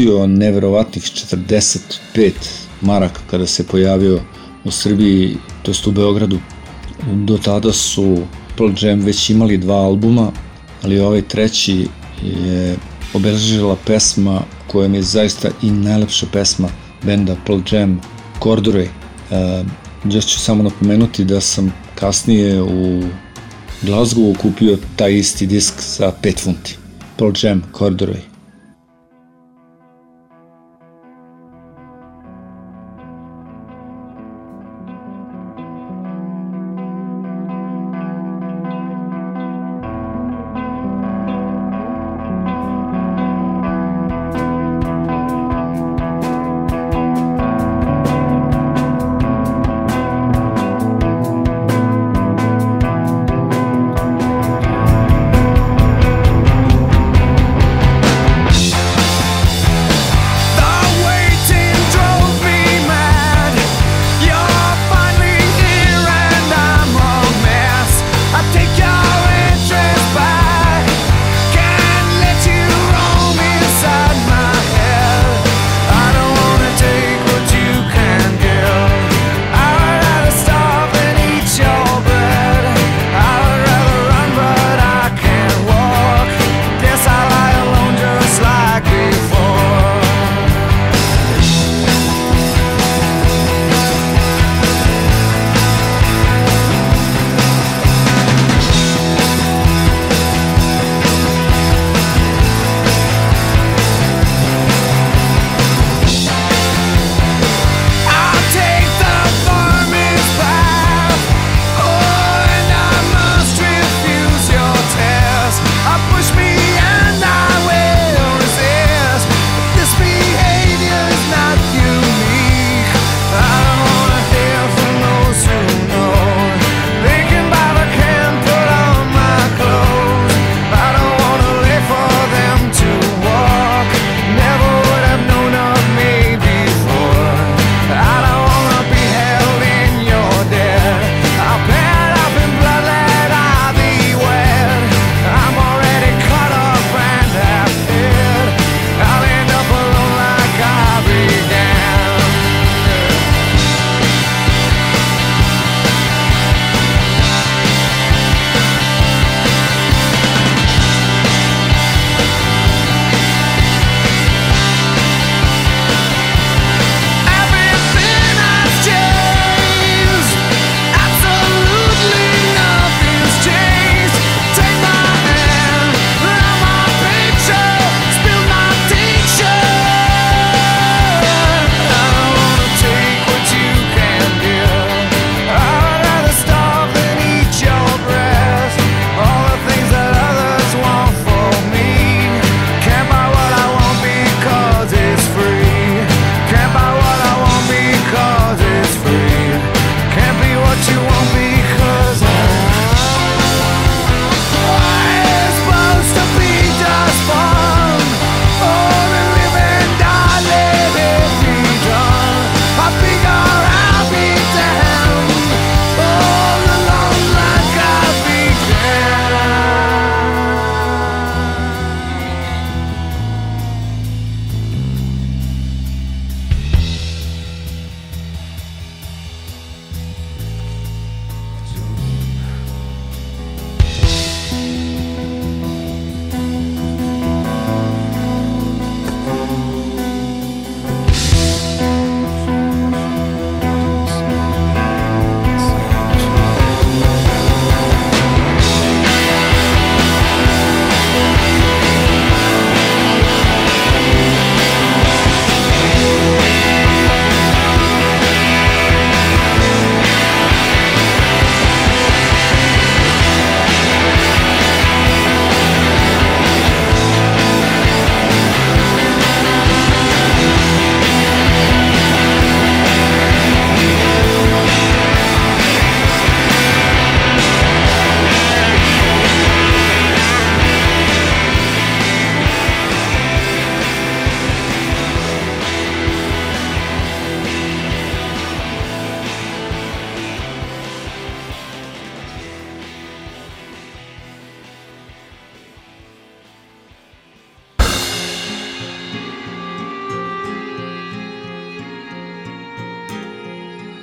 platio 0.00 0.26
neverovatnih 0.26 1.02
45 1.02 2.32
maraka 2.80 3.20
kada 3.30 3.46
se 3.46 3.66
pojavio 3.66 4.20
u 4.64 4.70
Srbiji, 4.70 5.36
to 5.62 5.70
jest 5.70 5.86
u 5.86 5.92
Beogradu. 5.92 6.38
Do 7.14 7.38
tada 7.38 7.72
su 7.72 8.18
Pearl 8.56 8.72
Jam 8.80 9.00
već 9.00 9.30
imali 9.30 9.58
dva 9.58 9.76
albuma, 9.76 10.32
ali 10.82 10.98
ovaj 10.98 11.22
treći 11.22 11.86
je 12.22 12.76
obeležila 13.14 13.76
pesma 13.86 14.40
koja 14.66 14.88
mi 14.88 14.96
je 14.96 15.02
zaista 15.02 15.48
i 15.62 15.70
najlepša 15.70 16.26
pesma 16.32 16.68
benda 17.02 17.36
Pearl 17.46 17.60
Jam, 17.72 18.00
Corduroy. 18.40 18.86
Uh, 19.30 19.66
još 20.12 20.26
ću 20.26 20.38
samo 20.38 20.62
napomenuti 20.62 21.24
da 21.24 21.40
sam 21.40 21.72
kasnije 21.94 22.62
u 22.62 23.02
Glasgowu 23.82 24.36
kupio 24.38 24.78
taj 24.96 25.18
isti 25.18 25.46
disk 25.46 25.74
za 25.98 26.12
5 26.22 26.38
funti. 26.38 26.76
Pearl 27.16 27.32
Jam, 27.42 27.62
Corduroy. 27.72 28.29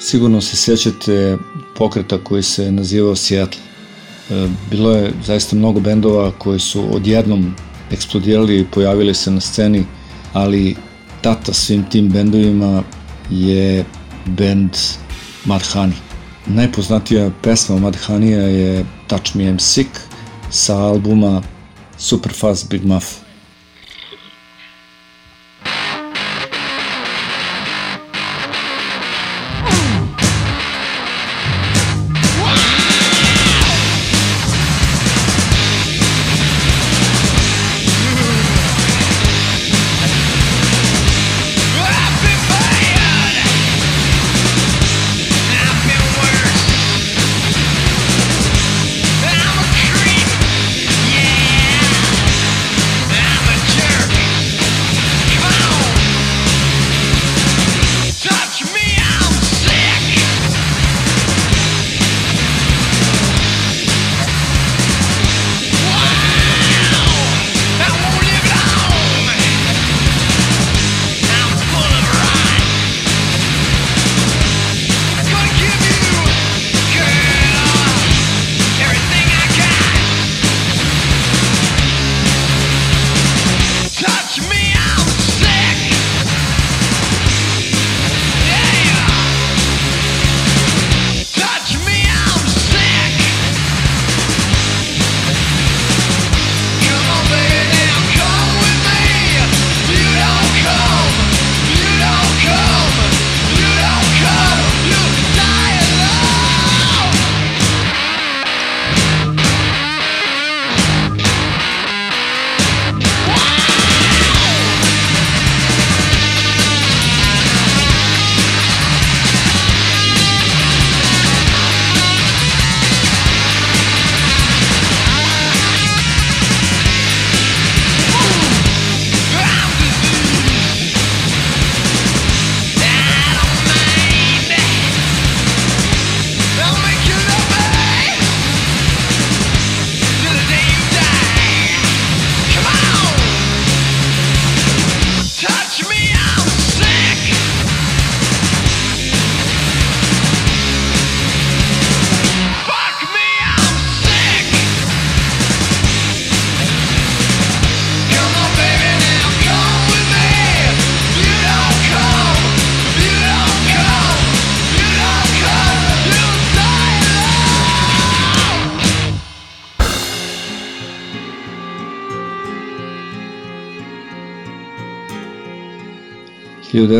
Sigurno 0.10 0.42
se 0.42 0.58
sjećate 0.58 1.38
pokreta 1.76 2.18
koji 2.18 2.44
se 2.44 2.72
nazivao 2.72 3.16
Seattle. 3.16 3.62
E, 4.30 4.48
bilo 4.70 4.92
je 4.92 5.14
zaista 5.26 5.56
mnogo 5.56 5.80
bendova 5.80 6.32
koji 6.32 6.60
su 6.60 6.96
odjednom 6.96 7.56
eksplodirali 7.92 8.60
i 8.60 8.66
pojavili 8.66 9.14
se 9.14 9.32
na 9.32 9.42
sceni, 9.42 9.86
ali 10.34 10.76
tata 11.22 11.54
svim 11.54 11.90
tim 11.90 12.10
bendovima 12.10 12.84
je 13.30 13.86
bend 14.26 14.78
Madhani. 15.46 15.96
Najpoznatija 16.46 17.32
pesma 17.42 17.80
Madhanija 17.80 18.42
je 18.42 18.86
Touch 19.08 19.36
Me 19.36 19.44
I'm 19.44 19.60
Sick 19.60 19.90
sa 20.50 20.78
albuma 20.78 21.42
Superfast 21.98 22.70
Big 22.70 22.86
Muff. 22.86 23.27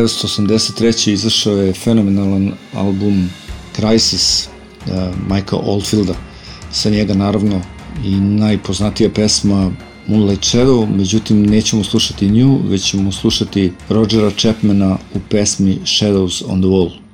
1983. 0.02 1.12
izašao 1.12 1.56
je 1.56 1.72
fenomenalan 1.72 2.52
album 2.74 3.30
Crisis 3.76 4.48
uh, 4.86 4.92
Michael 5.34 5.62
Oldfielda. 5.64 6.14
Sa 6.72 6.90
njega 6.90 7.14
naravno 7.14 7.60
i 8.04 8.10
najpoznatija 8.20 9.10
pesma 9.10 9.72
Moonlight 10.06 10.44
Shadow, 10.44 10.96
međutim 10.96 11.46
nećemo 11.46 11.84
slušati 11.84 12.28
nju, 12.28 12.60
već 12.68 12.82
ćemo 12.90 13.12
slušati 13.12 13.72
Rodgera 13.88 14.30
Chapmana 14.30 14.98
u 15.14 15.18
pesmi 15.30 15.78
Shadows 15.84 16.42
on 16.48 16.60
the 16.60 16.68
Wall. 16.68 17.07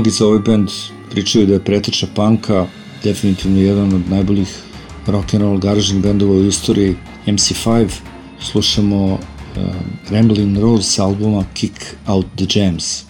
Mnogi 0.00 0.10
za 0.10 0.26
ovaj 0.26 0.38
band 0.38 0.70
pričaju 1.10 1.46
da 1.46 1.52
je 1.52 1.64
preteča 1.64 2.06
panka, 2.14 2.66
definitivno 3.04 3.60
jedan 3.60 3.94
od 3.94 4.10
najboljih 4.10 4.56
rock 5.06 5.34
and 5.34 5.42
roll 5.42 5.58
garažnih 5.58 6.02
bendova 6.02 6.32
u 6.32 6.46
istoriji, 6.46 6.96
MC5. 7.26 7.88
Slušamo 8.40 9.04
uh, 9.04 9.18
Ramblin' 10.10 10.60
Rose 10.60 11.02
albuma 11.02 11.44
Kick 11.54 11.74
Out 12.06 12.26
the 12.36 12.46
Jams. 12.54 13.09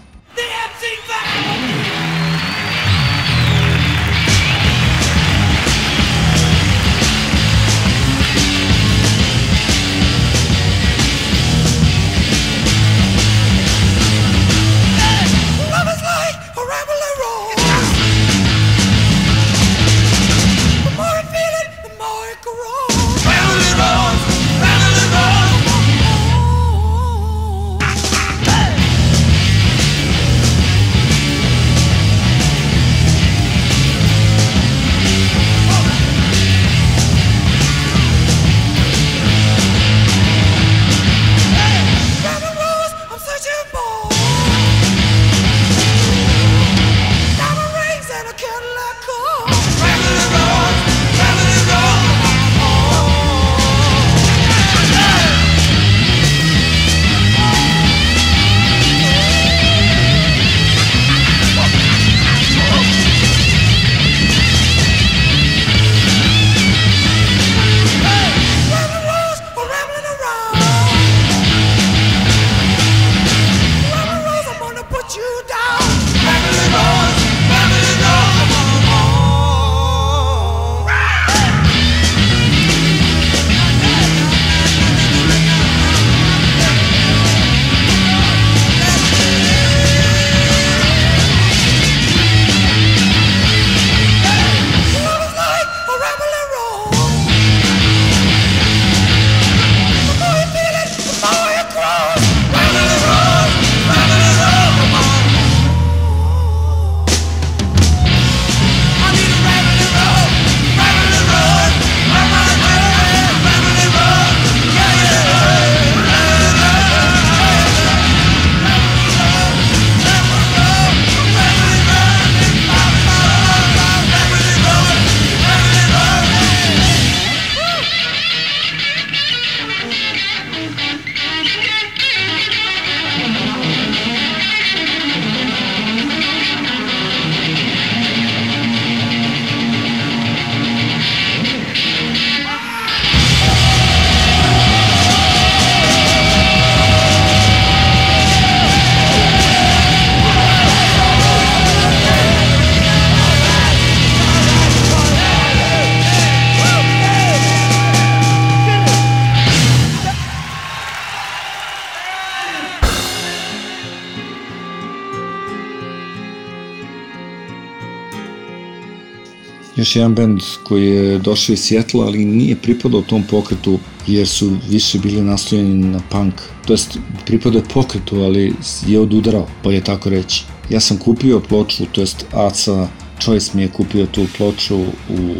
Još 169.80 169.96
jedan 169.96 170.14
band 170.14 170.40
koji 170.64 170.86
je 170.86 171.18
došao 171.18 171.52
iz 171.52 171.60
Sjetla, 171.60 172.06
ali 172.06 172.24
nije 172.24 172.56
pripadao 172.56 173.02
tom 173.02 173.22
pokretu 173.30 173.78
jer 174.06 174.28
su 174.28 174.56
više 174.70 174.98
bili 174.98 175.22
nastojeni 175.22 175.86
na 175.86 176.00
punk. 176.10 176.34
To 176.66 176.72
jest, 176.72 176.98
pripadao 177.26 177.58
je 177.58 177.68
pokretu, 177.74 178.16
ali 178.16 178.52
je 178.86 179.00
odudarao, 179.00 179.46
bolje 179.64 179.80
tako 179.80 180.10
reći. 180.10 180.44
Ja 180.70 180.80
sam 180.80 180.96
kupio 180.96 181.40
ploču, 181.40 181.84
to 181.92 182.00
jest 182.00 182.26
Aca 182.32 182.88
Choice 183.20 183.50
mi 183.54 183.62
je 183.62 183.68
kupio 183.68 184.06
tu 184.06 184.26
ploču 184.36 184.76
u 185.08 185.34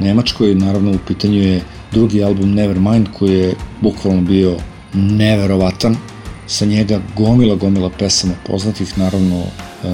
Nemačkoj, 0.00 0.54
naravno 0.54 0.90
u 0.90 0.98
pitanju 1.06 1.42
je 1.42 1.62
drugi 1.92 2.24
album 2.24 2.54
Nevermind 2.54 3.08
koji 3.18 3.38
je 3.38 3.54
bukvalno 3.80 4.22
bio 4.22 4.56
neverovatan. 4.94 5.96
Sa 6.46 6.64
njega 6.64 7.00
gomila, 7.16 7.54
gomila 7.54 7.90
pesama 7.90 8.34
poznatih, 8.46 8.98
naravno 8.98 9.44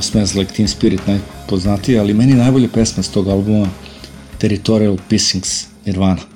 Smells 0.01 0.35
Like 0.35 0.53
Teen 0.53 0.69
Spirit 0.69 1.01
najpoznatiji, 1.07 1.99
ali 1.99 2.15
meni 2.15 2.35
najbolja 2.35 2.69
pesma 2.69 3.03
s 3.03 3.09
tog 3.09 3.29
albuma 3.29 3.69
територия 4.39 4.91
от 4.91 5.03
Писингс, 5.03 5.69
Ирвана. 5.87 6.36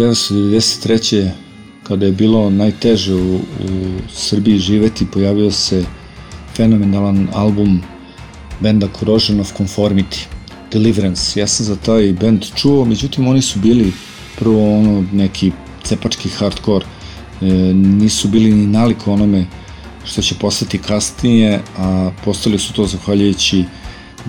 1993. 0.00 1.30
kada 1.82 2.06
je 2.06 2.12
bilo 2.12 2.50
najteže 2.50 3.14
u, 3.14 3.34
u 3.36 3.40
Srbiji 4.12 4.58
živeti, 4.58 5.06
pojavio 5.12 5.50
se 5.50 5.84
fenomenalan 6.56 7.28
album 7.32 7.82
benda 8.60 8.88
Corrosion 8.98 9.40
of 9.40 9.52
Conformity, 9.58 10.24
Deliverance. 10.72 11.40
Ja 11.40 11.46
sam 11.46 11.66
za 11.66 11.76
taj 11.76 12.12
band 12.12 12.44
čuo, 12.56 12.84
međutim 12.84 13.28
oni 13.28 13.42
su 13.42 13.58
bili 13.58 13.92
prvo 14.38 14.78
ono 14.78 15.04
neki 15.12 15.52
cepački 15.84 16.28
hardcore, 16.28 16.86
e, 17.40 17.44
nisu 17.74 18.28
bili 18.28 18.52
ni 18.54 18.66
naliko 18.66 19.12
onome 19.12 19.46
što 20.04 20.22
će 20.22 20.34
postati 20.34 20.78
kasnije, 20.78 21.60
a 21.78 22.10
postali 22.24 22.58
su 22.58 22.72
to 22.72 22.86
zahvaljujući 22.86 23.64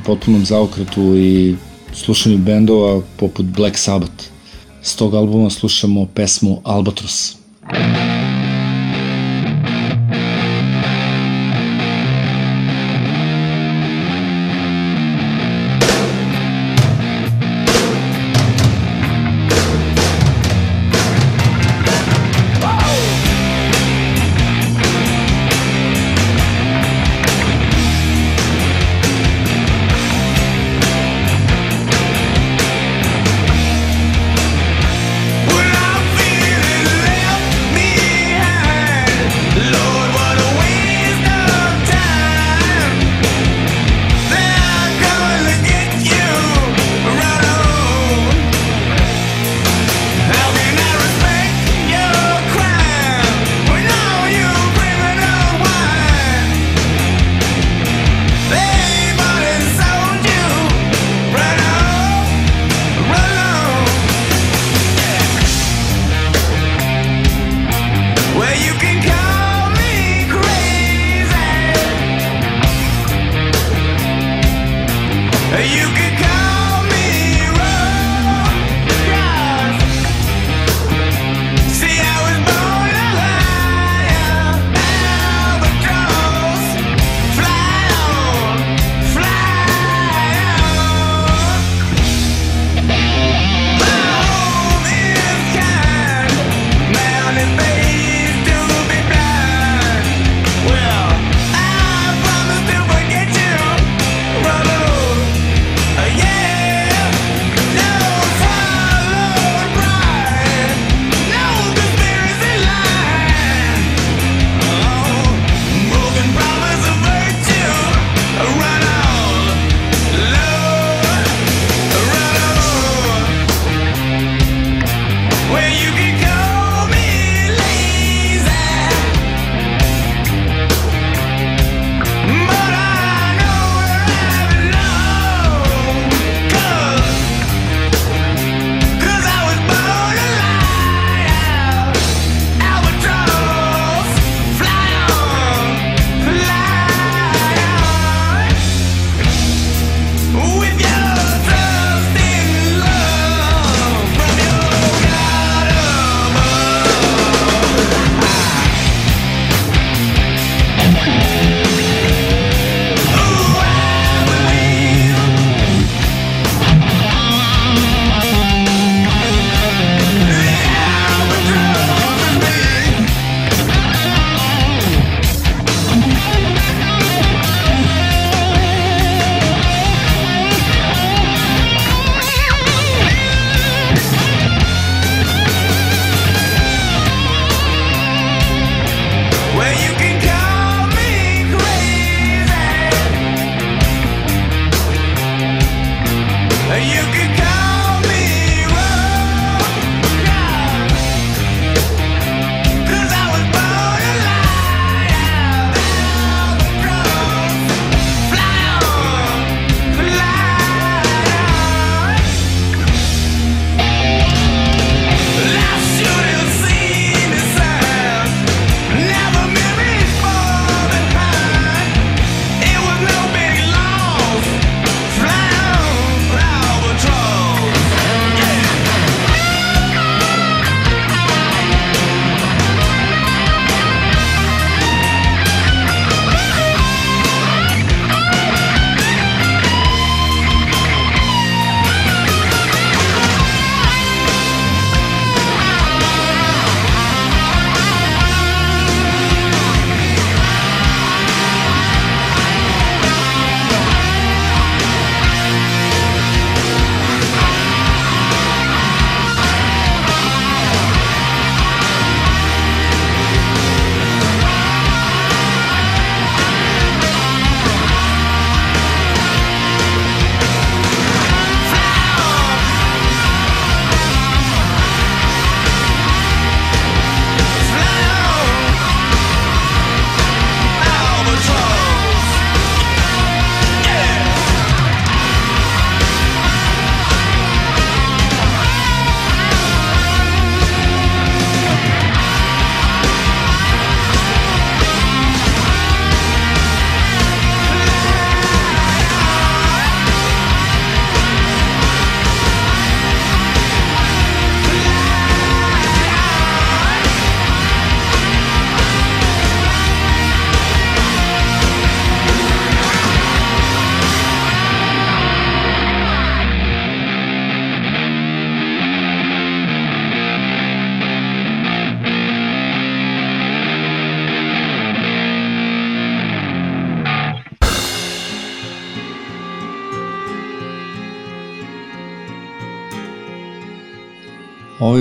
potpunom 0.06 0.45
zaokretu 0.45 1.15
i 1.18 1.56
slušanju 1.93 2.38
bendova 2.38 3.02
poput 3.18 3.45
Black 3.45 3.77
Sabbath. 3.77 4.30
S 4.81 4.95
tog 4.95 5.15
albuma 5.15 5.49
slušamo 5.49 6.05
pesmu 6.05 6.61
Albatros. 6.63 7.35
Albatros. 7.63 8.10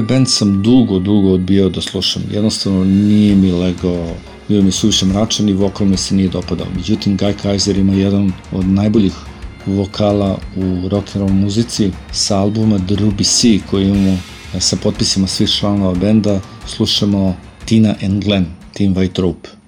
Ovaj 0.01 0.09
band 0.09 0.28
sam 0.28 0.62
dugo, 0.62 0.98
dugo 0.98 1.32
odbijao 1.32 1.68
da 1.68 1.81
slušam. 1.81 2.22
Jednostavno 2.32 2.85
nije 2.85 3.36
mi 3.36 3.52
legao, 3.52 4.14
bio 4.48 4.62
mi 4.62 4.72
suviše 4.72 5.06
mračan 5.06 5.48
i 5.48 5.52
vokal 5.52 5.86
mi 5.86 5.97
se 5.97 6.14
nije 6.14 6.28
dopadao. 6.28 6.66
Međutim, 6.77 7.18
Guy 7.18 7.32
Kaiser 7.43 7.78
ima 7.78 7.93
jedan 7.93 8.32
od 8.52 8.66
najboljih 8.66 9.12
vokala 9.66 10.39
u 10.56 10.89
rock 10.89 11.14
muzici 11.14 11.90
sa 12.12 12.39
albuma 12.39 12.78
The 12.78 12.94
Ruby 12.94 13.22
Sea 13.22 13.60
koji 13.70 13.89
imamo 13.89 14.18
e, 14.55 14.60
sa 14.60 14.77
potpisima 14.77 15.27
svih 15.27 15.51
članova 15.51 15.94
benda. 15.94 16.40
Slušamo 16.66 17.36
Tina 17.64 17.94
and 18.02 18.24
Glenn, 18.24 18.47
Team 18.72 18.94
White 18.94 19.20
Rope. 19.20 19.60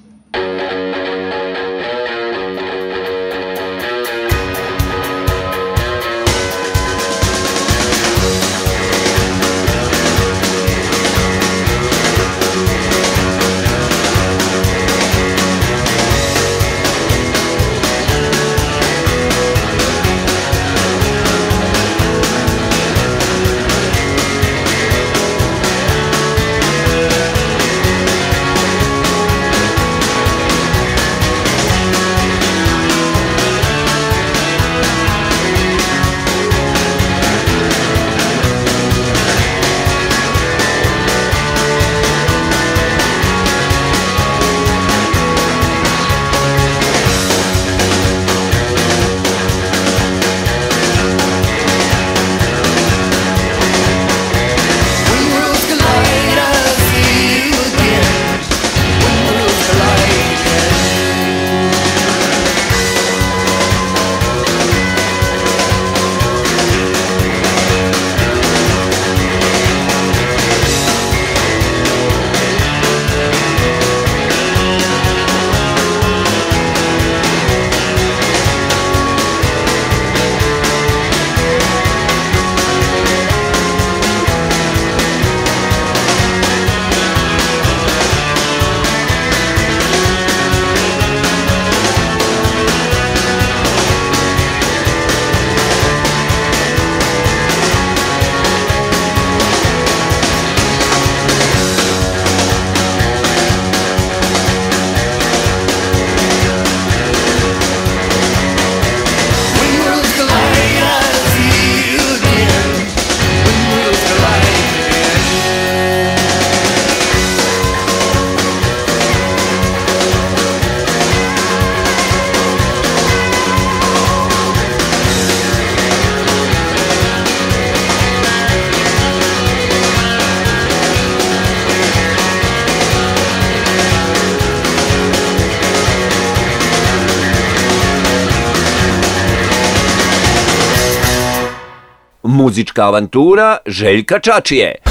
Muzička 142.53 142.85
avantura 142.85 143.57
Željka 143.66 144.20
Čačije.– 144.20 144.74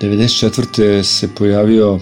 94. 0.00 1.02
se 1.02 1.34
pojavio 1.34 1.98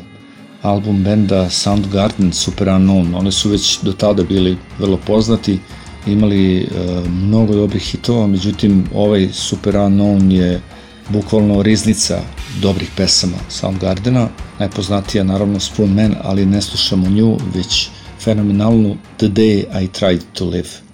album 0.63 1.03
benda 1.05 1.51
Soundgarden 1.51 2.33
Super 2.33 2.69
Unknown. 2.69 3.17
One 3.17 3.33
su 3.33 3.49
već 3.49 3.79
do 3.83 3.93
tada 3.93 4.23
bili 4.23 4.57
vrlo 4.79 4.97
poznati, 5.07 5.59
imali 6.07 6.59
e, 6.59 6.67
mnogo 7.09 7.55
dobrih 7.55 7.83
hitova, 7.83 8.27
međutim 8.27 8.85
ovaj 8.95 9.29
Super 9.33 9.75
Unknown 9.75 10.31
je 10.31 10.61
bukvalno 11.09 11.63
riznica 11.63 12.21
dobrih 12.63 12.91
pesama 12.97 13.37
Soundgardena. 13.49 14.29
Najpoznatija 14.59 15.25
naravno 15.25 15.61
Spoon 15.61 15.91
Man, 15.91 16.15
ali 16.23 16.47
ne 16.47 16.63
slušamo 16.63 17.09
nju, 17.09 17.39
već 17.55 17.91
fenomenalnu 18.21 18.99
The 19.17 19.29
Day 19.29 19.67
I 19.73 19.89
Tried 19.89 20.23
to 20.35 20.45
Live. 20.45 20.90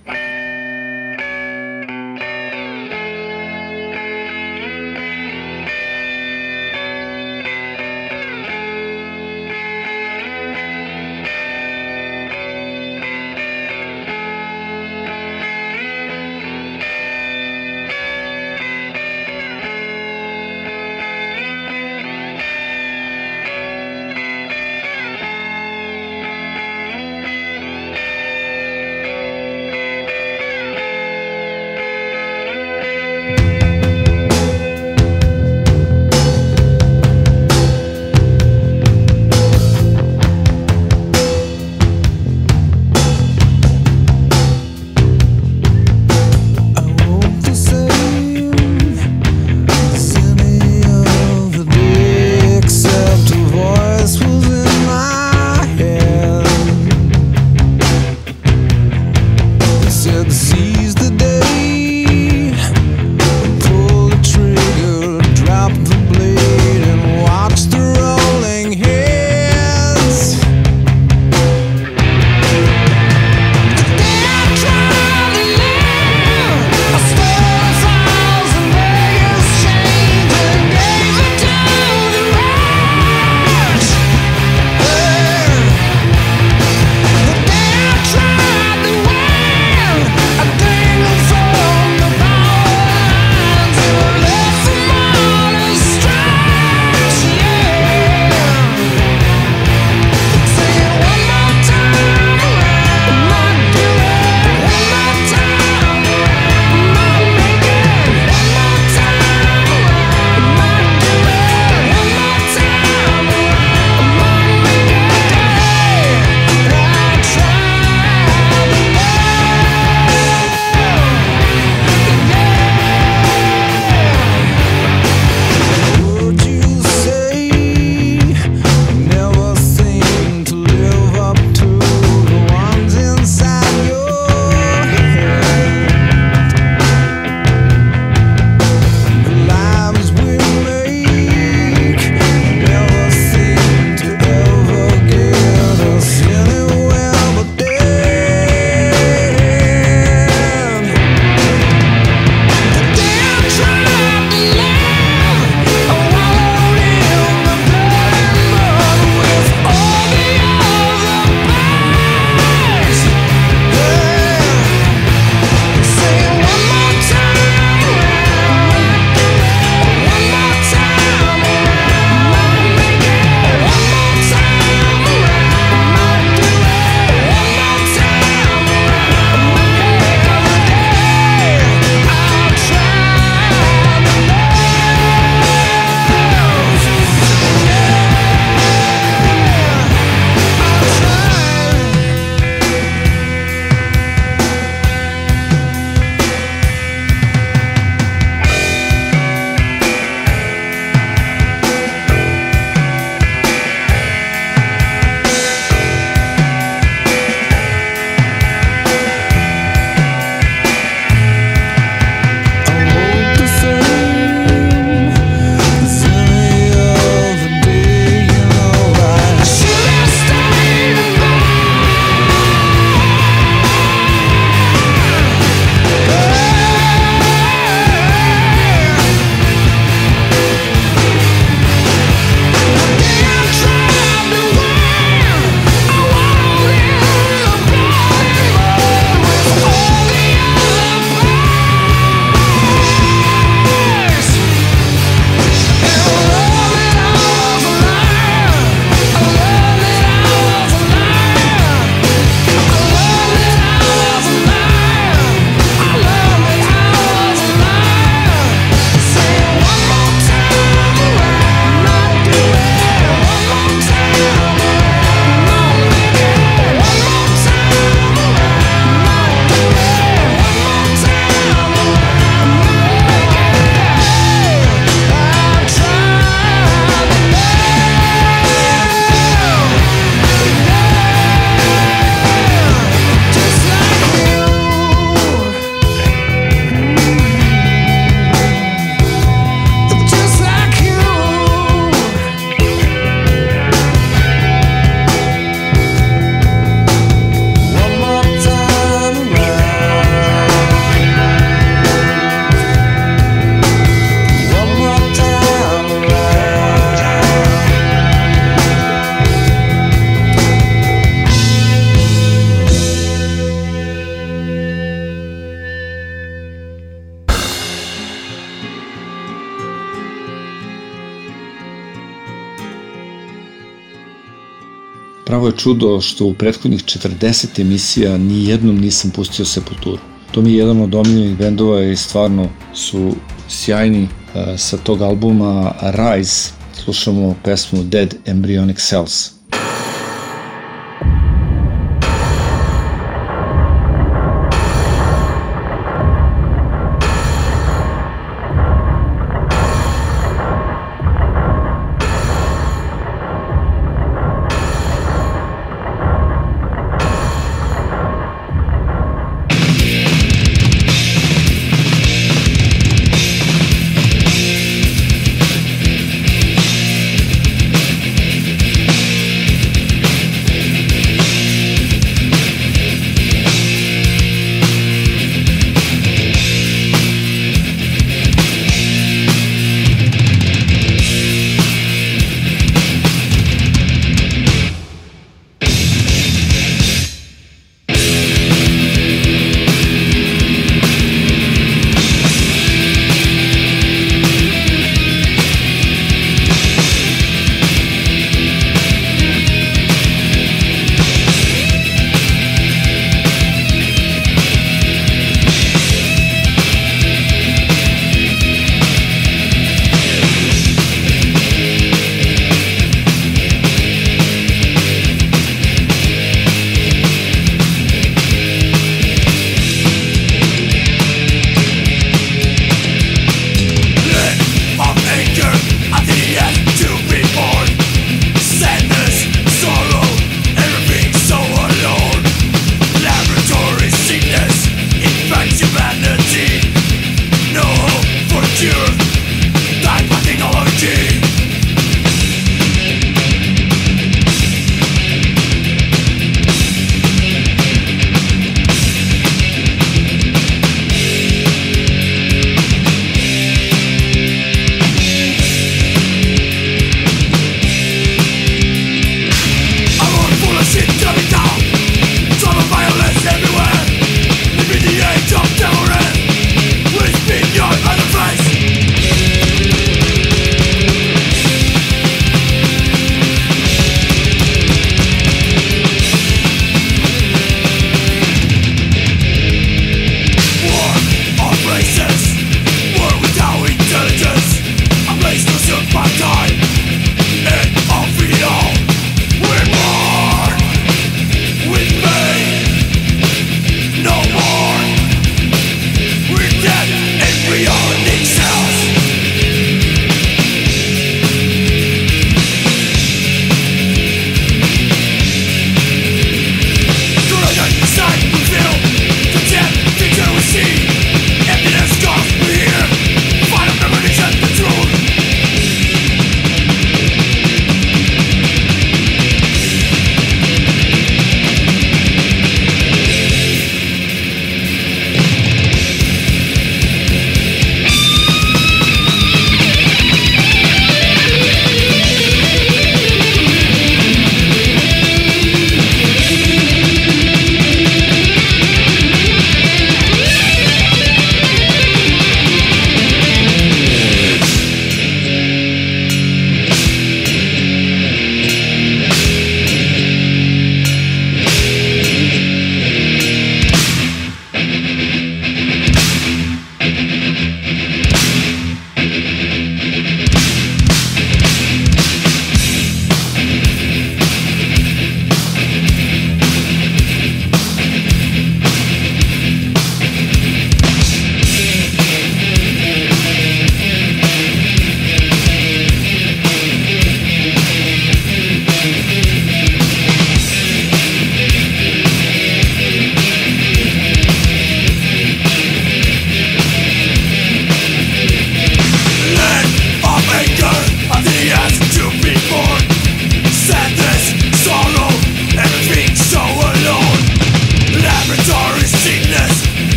Čudo 325.66 326.00
što 326.00 326.26
u 326.26 326.34
prethodnih 326.34 326.84
40 326.84 327.60
emisija 327.60 328.18
ni 328.18 328.48
jednom 328.48 328.78
nisam 328.78 329.10
pustio 329.10 329.44
Sepulturu. 329.44 329.98
To 330.30 330.42
mi 330.42 330.52
je 330.52 330.58
jedan 330.58 330.80
od 330.80 330.94
omiljenih 330.94 331.38
bendova 331.38 331.82
i 331.82 331.96
stvarno 331.96 332.48
su 332.74 333.14
sjajni. 333.48 334.08
E, 334.34 334.58
Sa 334.58 334.76
tog 334.76 335.02
albuma 335.02 335.74
Rise 335.82 336.50
slušamo 336.84 337.34
pesmu 337.44 337.84
Dead 337.84 338.14
Embryonic 338.26 338.88
Cells. 338.88 339.35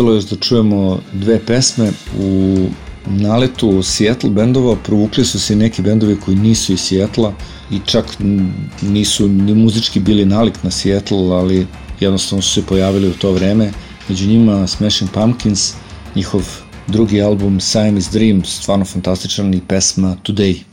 Ostalo 0.00 0.14
još 0.14 0.24
da 0.24 0.36
čujemo 0.36 1.00
dve 1.12 1.38
pesme 1.46 1.90
u 2.18 2.56
naletu 3.06 3.82
Seattle 3.82 4.30
bendova 4.30 4.76
provukli 4.76 5.24
su 5.24 5.40
se 5.40 5.56
neki 5.56 5.82
bendovi 5.82 6.16
koji 6.24 6.36
nisu 6.36 6.72
iz 6.72 6.80
Seattle 6.80 7.32
i 7.70 7.78
čak 7.86 8.06
nisu 8.82 9.28
ni 9.28 9.54
muzički 9.54 10.00
bili 10.00 10.24
nalik 10.24 10.62
na 10.62 10.70
Seattle, 10.70 11.18
ali 11.18 11.66
jednostavno 12.00 12.42
su 12.42 12.52
se 12.52 12.66
pojavili 12.66 13.08
u 13.08 13.12
to 13.12 13.32
vreme. 13.32 13.72
Među 14.08 14.26
njima 14.26 14.66
Smashing 14.66 15.10
Pumpkins, 15.10 15.72
njihov 16.14 16.48
drugi 16.86 17.22
album 17.22 17.60
Siamese 17.60 18.10
Dream, 18.12 18.44
stvarno 18.44 18.84
fantastičan 18.84 19.54
i 19.54 19.60
pesma 19.68 20.16
Today. 20.22 20.69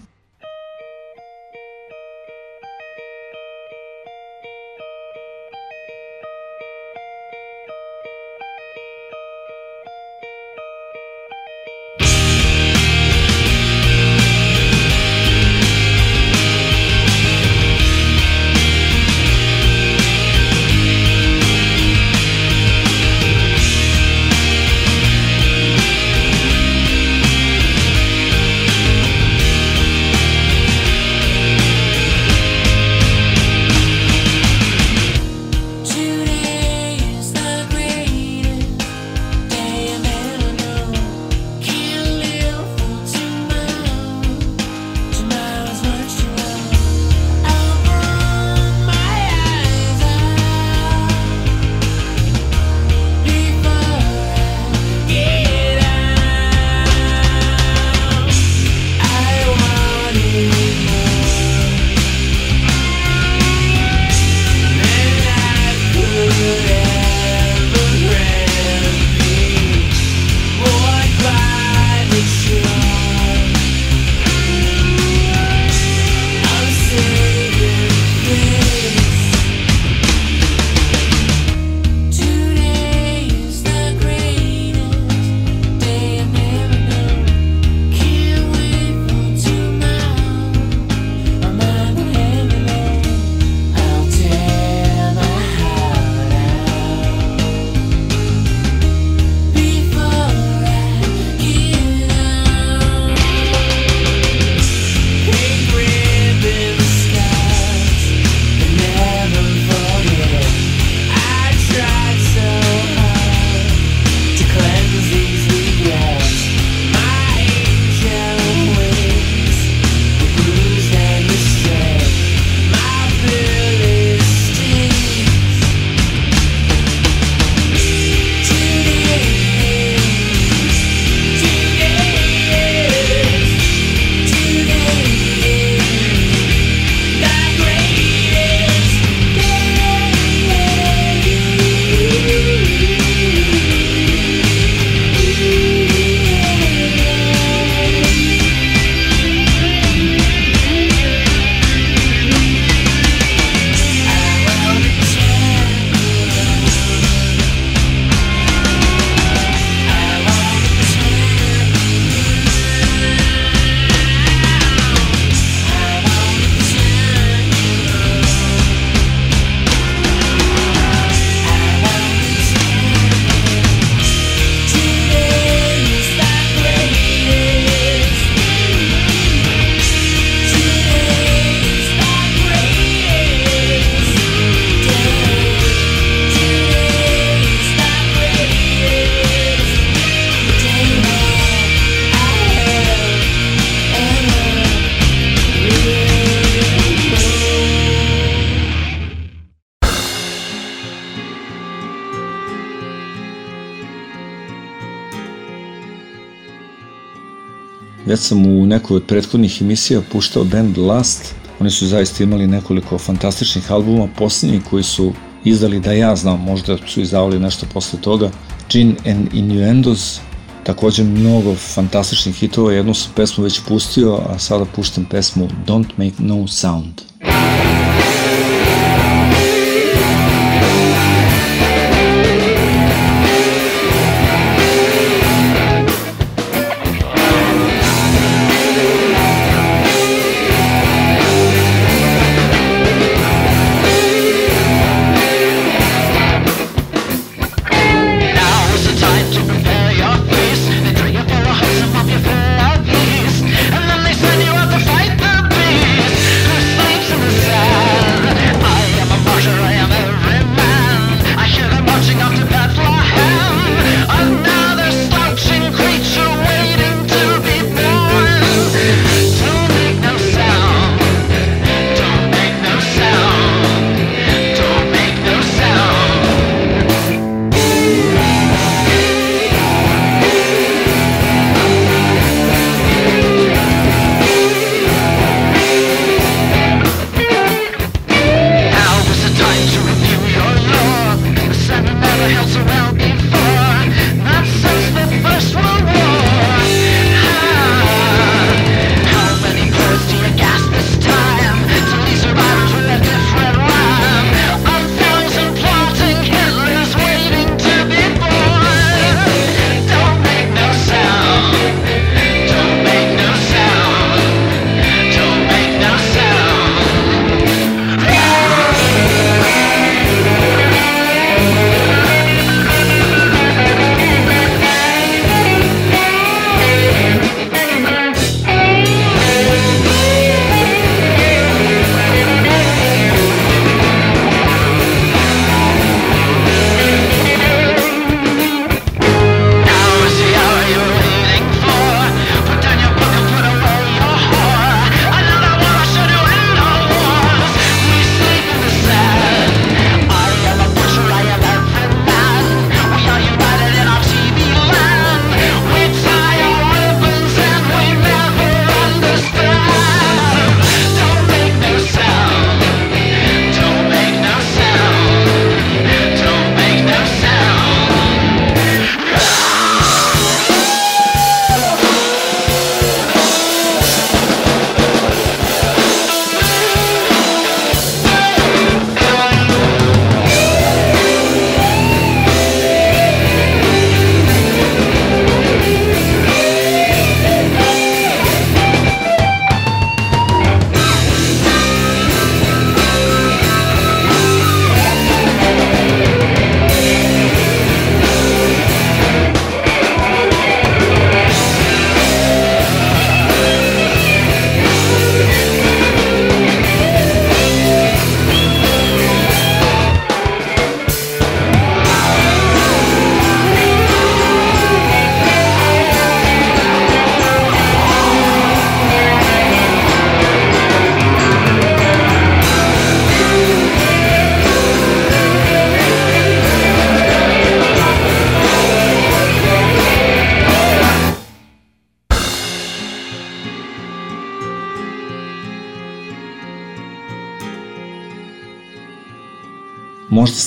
Već 208.18 208.24
sam 208.24 208.46
u 208.46 208.66
nekoj 208.66 208.98
od 208.98 209.04
prethodnih 209.04 209.62
emisija 209.62 210.02
puštao 210.12 210.44
band 210.44 210.78
Last. 210.78 211.36
Oni 211.60 211.72
su 211.72 211.88
zaista 211.88 212.24
imali 212.24 212.48
nekoliko 212.48 212.98
fantastičnih 212.98 213.72
albuma, 213.72 214.08
posljednji 214.18 214.62
koji 214.70 214.84
su 214.84 215.14
izdali 215.44 215.80
da 215.80 215.92
ja 215.92 216.16
znam, 216.16 216.42
možda 216.42 216.78
su 216.88 217.02
izdavali 217.02 217.40
nešto 217.40 217.66
posle 217.74 218.02
toga. 218.02 218.32
Gin 218.70 218.96
and 219.06 219.34
Innuendos, 219.34 220.20
takođe 220.64 221.04
mnogo 221.04 221.56
fantastičnih 221.56 222.36
hitova, 222.36 222.74
jednu 222.74 222.94
sam 222.94 223.12
pesmu 223.16 223.44
već 223.44 223.62
pustio, 223.68 224.20
a 224.30 224.40
sada 224.40 224.66
puštam 224.66 225.06
pesmu 225.06 225.50
Don't 225.68 225.92
Make 225.98 226.16
No 226.20 226.48
Sound. 226.48 227.07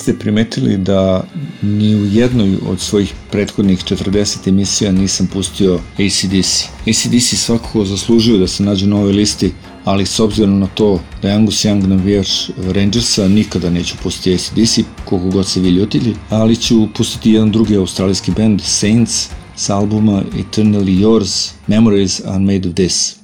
ste 0.01 0.19
primetili 0.19 0.77
da 0.77 1.25
ni 1.63 1.95
u 1.95 2.07
jednoj 2.07 2.57
od 2.67 2.81
svojih 2.81 3.15
prethodnih 3.31 3.79
40 3.85 4.49
emisija 4.49 4.93
nisam 4.93 5.27
pustio 5.27 5.75
ACDC. 5.75 6.65
ACDC 6.89 7.35
svakako 7.35 7.85
zaslužuju 7.85 8.39
da 8.39 8.47
se 8.47 8.63
nađe 8.63 8.87
na 8.87 8.97
ovoj 8.97 9.13
listi, 9.13 9.53
ali 9.85 10.07
s 10.07 10.21
obzirom 10.21 10.59
na 10.59 10.67
to 10.67 11.01
da 11.23 11.29
je 11.29 11.35
Angus 11.35 11.65
Young 11.65 11.87
navijač 11.87 12.29
Rangersa, 12.73 13.29
nikada 13.29 13.71
neću 13.71 13.95
pustiti 14.03 14.35
ACDC, 14.35 14.79
koliko 15.05 15.29
god 15.29 15.47
se 15.47 15.61
vi 15.61 15.69
ljutili, 15.69 16.17
ali 16.31 16.57
ću 16.57 16.89
pustiti 16.95 17.33
jedan 17.33 17.51
drugi 17.51 17.77
australijski 17.77 18.31
band, 18.31 18.61
Saints, 18.63 19.29
sa 19.57 19.77
albuma 19.77 20.23
Eternally 20.37 21.01
Yours, 21.01 21.51
Memories 21.67 22.21
Are 22.25 22.39
Made 22.39 22.69
of 22.69 22.75
This. 22.75 23.20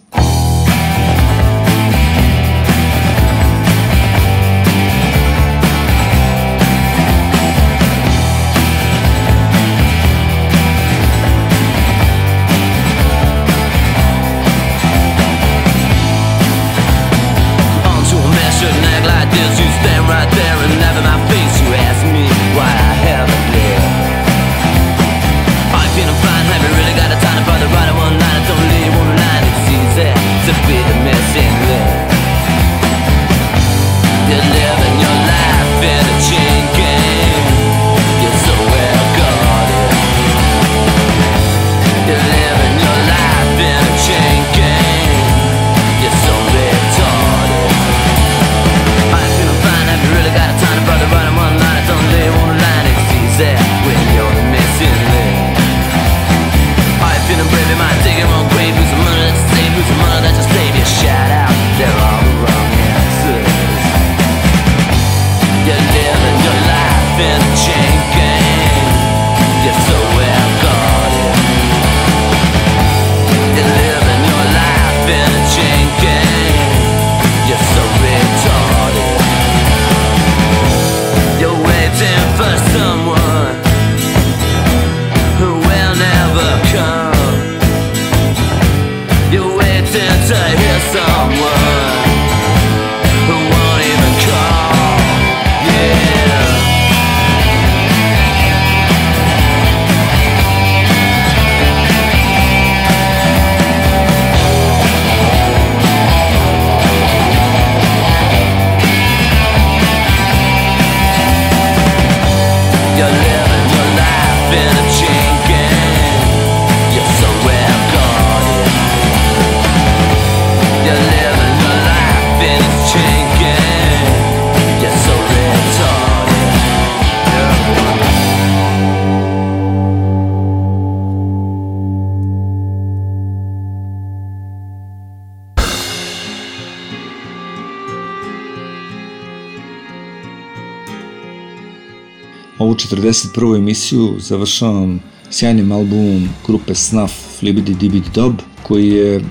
41. 142.90 143.56
emisiju 143.56 144.14
završavam 144.18 145.00
sjajnim 145.30 145.72
albumom 145.72 146.28
grupe 146.46 146.74
Snuff 146.74 147.14
Flibidi 147.38 147.74
Dibidi 147.74 148.08
Dob 148.14 148.34
koji 148.62 148.88
je 148.88 149.16
e, 149.16 149.22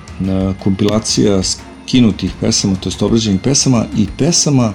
kompilacija 0.64 1.42
skinutih 1.44 2.32
pesama, 2.42 2.76
to 2.76 2.90
je 2.90 2.96
obrađenih 3.02 3.42
pesama 3.42 3.86
i 3.98 4.08
pesama 4.18 4.74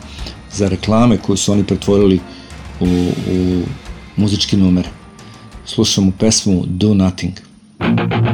za 0.52 0.68
reklame 0.68 1.18
koje 1.18 1.36
su 1.36 1.52
oni 1.52 1.64
pretvorili 1.64 2.20
u, 2.80 2.86
u 3.32 3.62
muzički 4.16 4.56
numer. 4.56 4.88
Slušamo 5.64 6.12
pesmu 6.18 6.64
Do 6.66 6.94
Nothing. 6.94 7.34
Do 7.78 7.86
Nothing. 7.86 8.29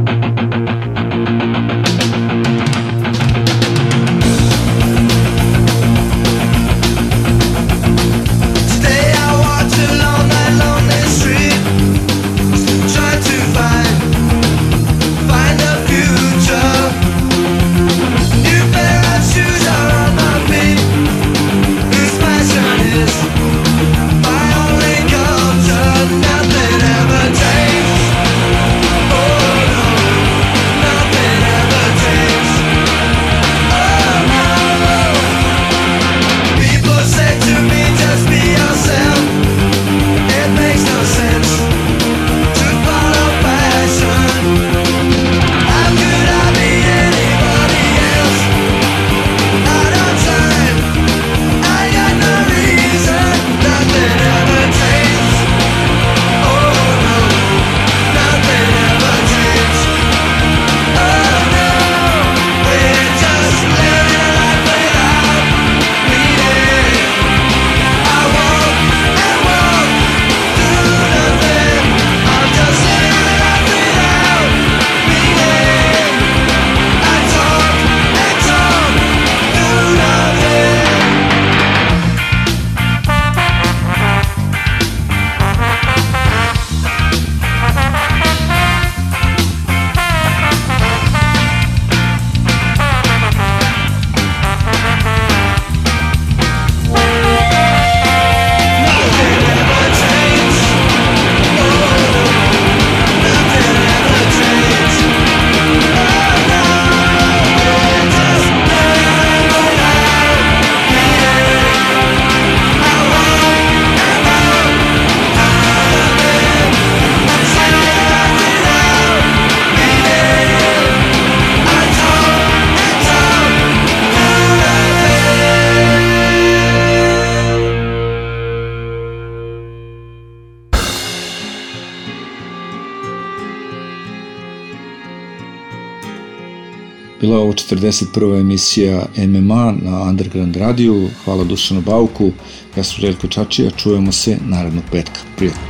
41. 137.77 138.41
emisija 138.41 139.07
MMA 139.17 139.75
na 139.83 140.03
Underground 140.03 140.57
radiju. 140.57 141.09
Hvala 141.25 141.45
Dušanu 141.45 141.81
Bauku. 141.81 142.31
Ja 142.77 142.85
sam 142.85 143.01
Željko 143.01 143.29
Čačija. 143.29 143.71
Čujemo 143.71 144.13
se 144.13 144.39
narednog 144.47 144.85
petka. 144.91 145.21
Prijatno. 145.37 145.63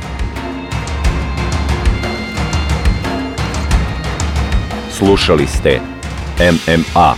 Slušali 4.97 5.47
ste 5.47 5.79
MMA 6.39 7.15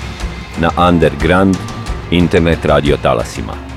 na 0.62 0.88
Underground 0.90 1.58
internet 2.12 2.66
radio 2.66 2.98
talasima. 2.98 3.69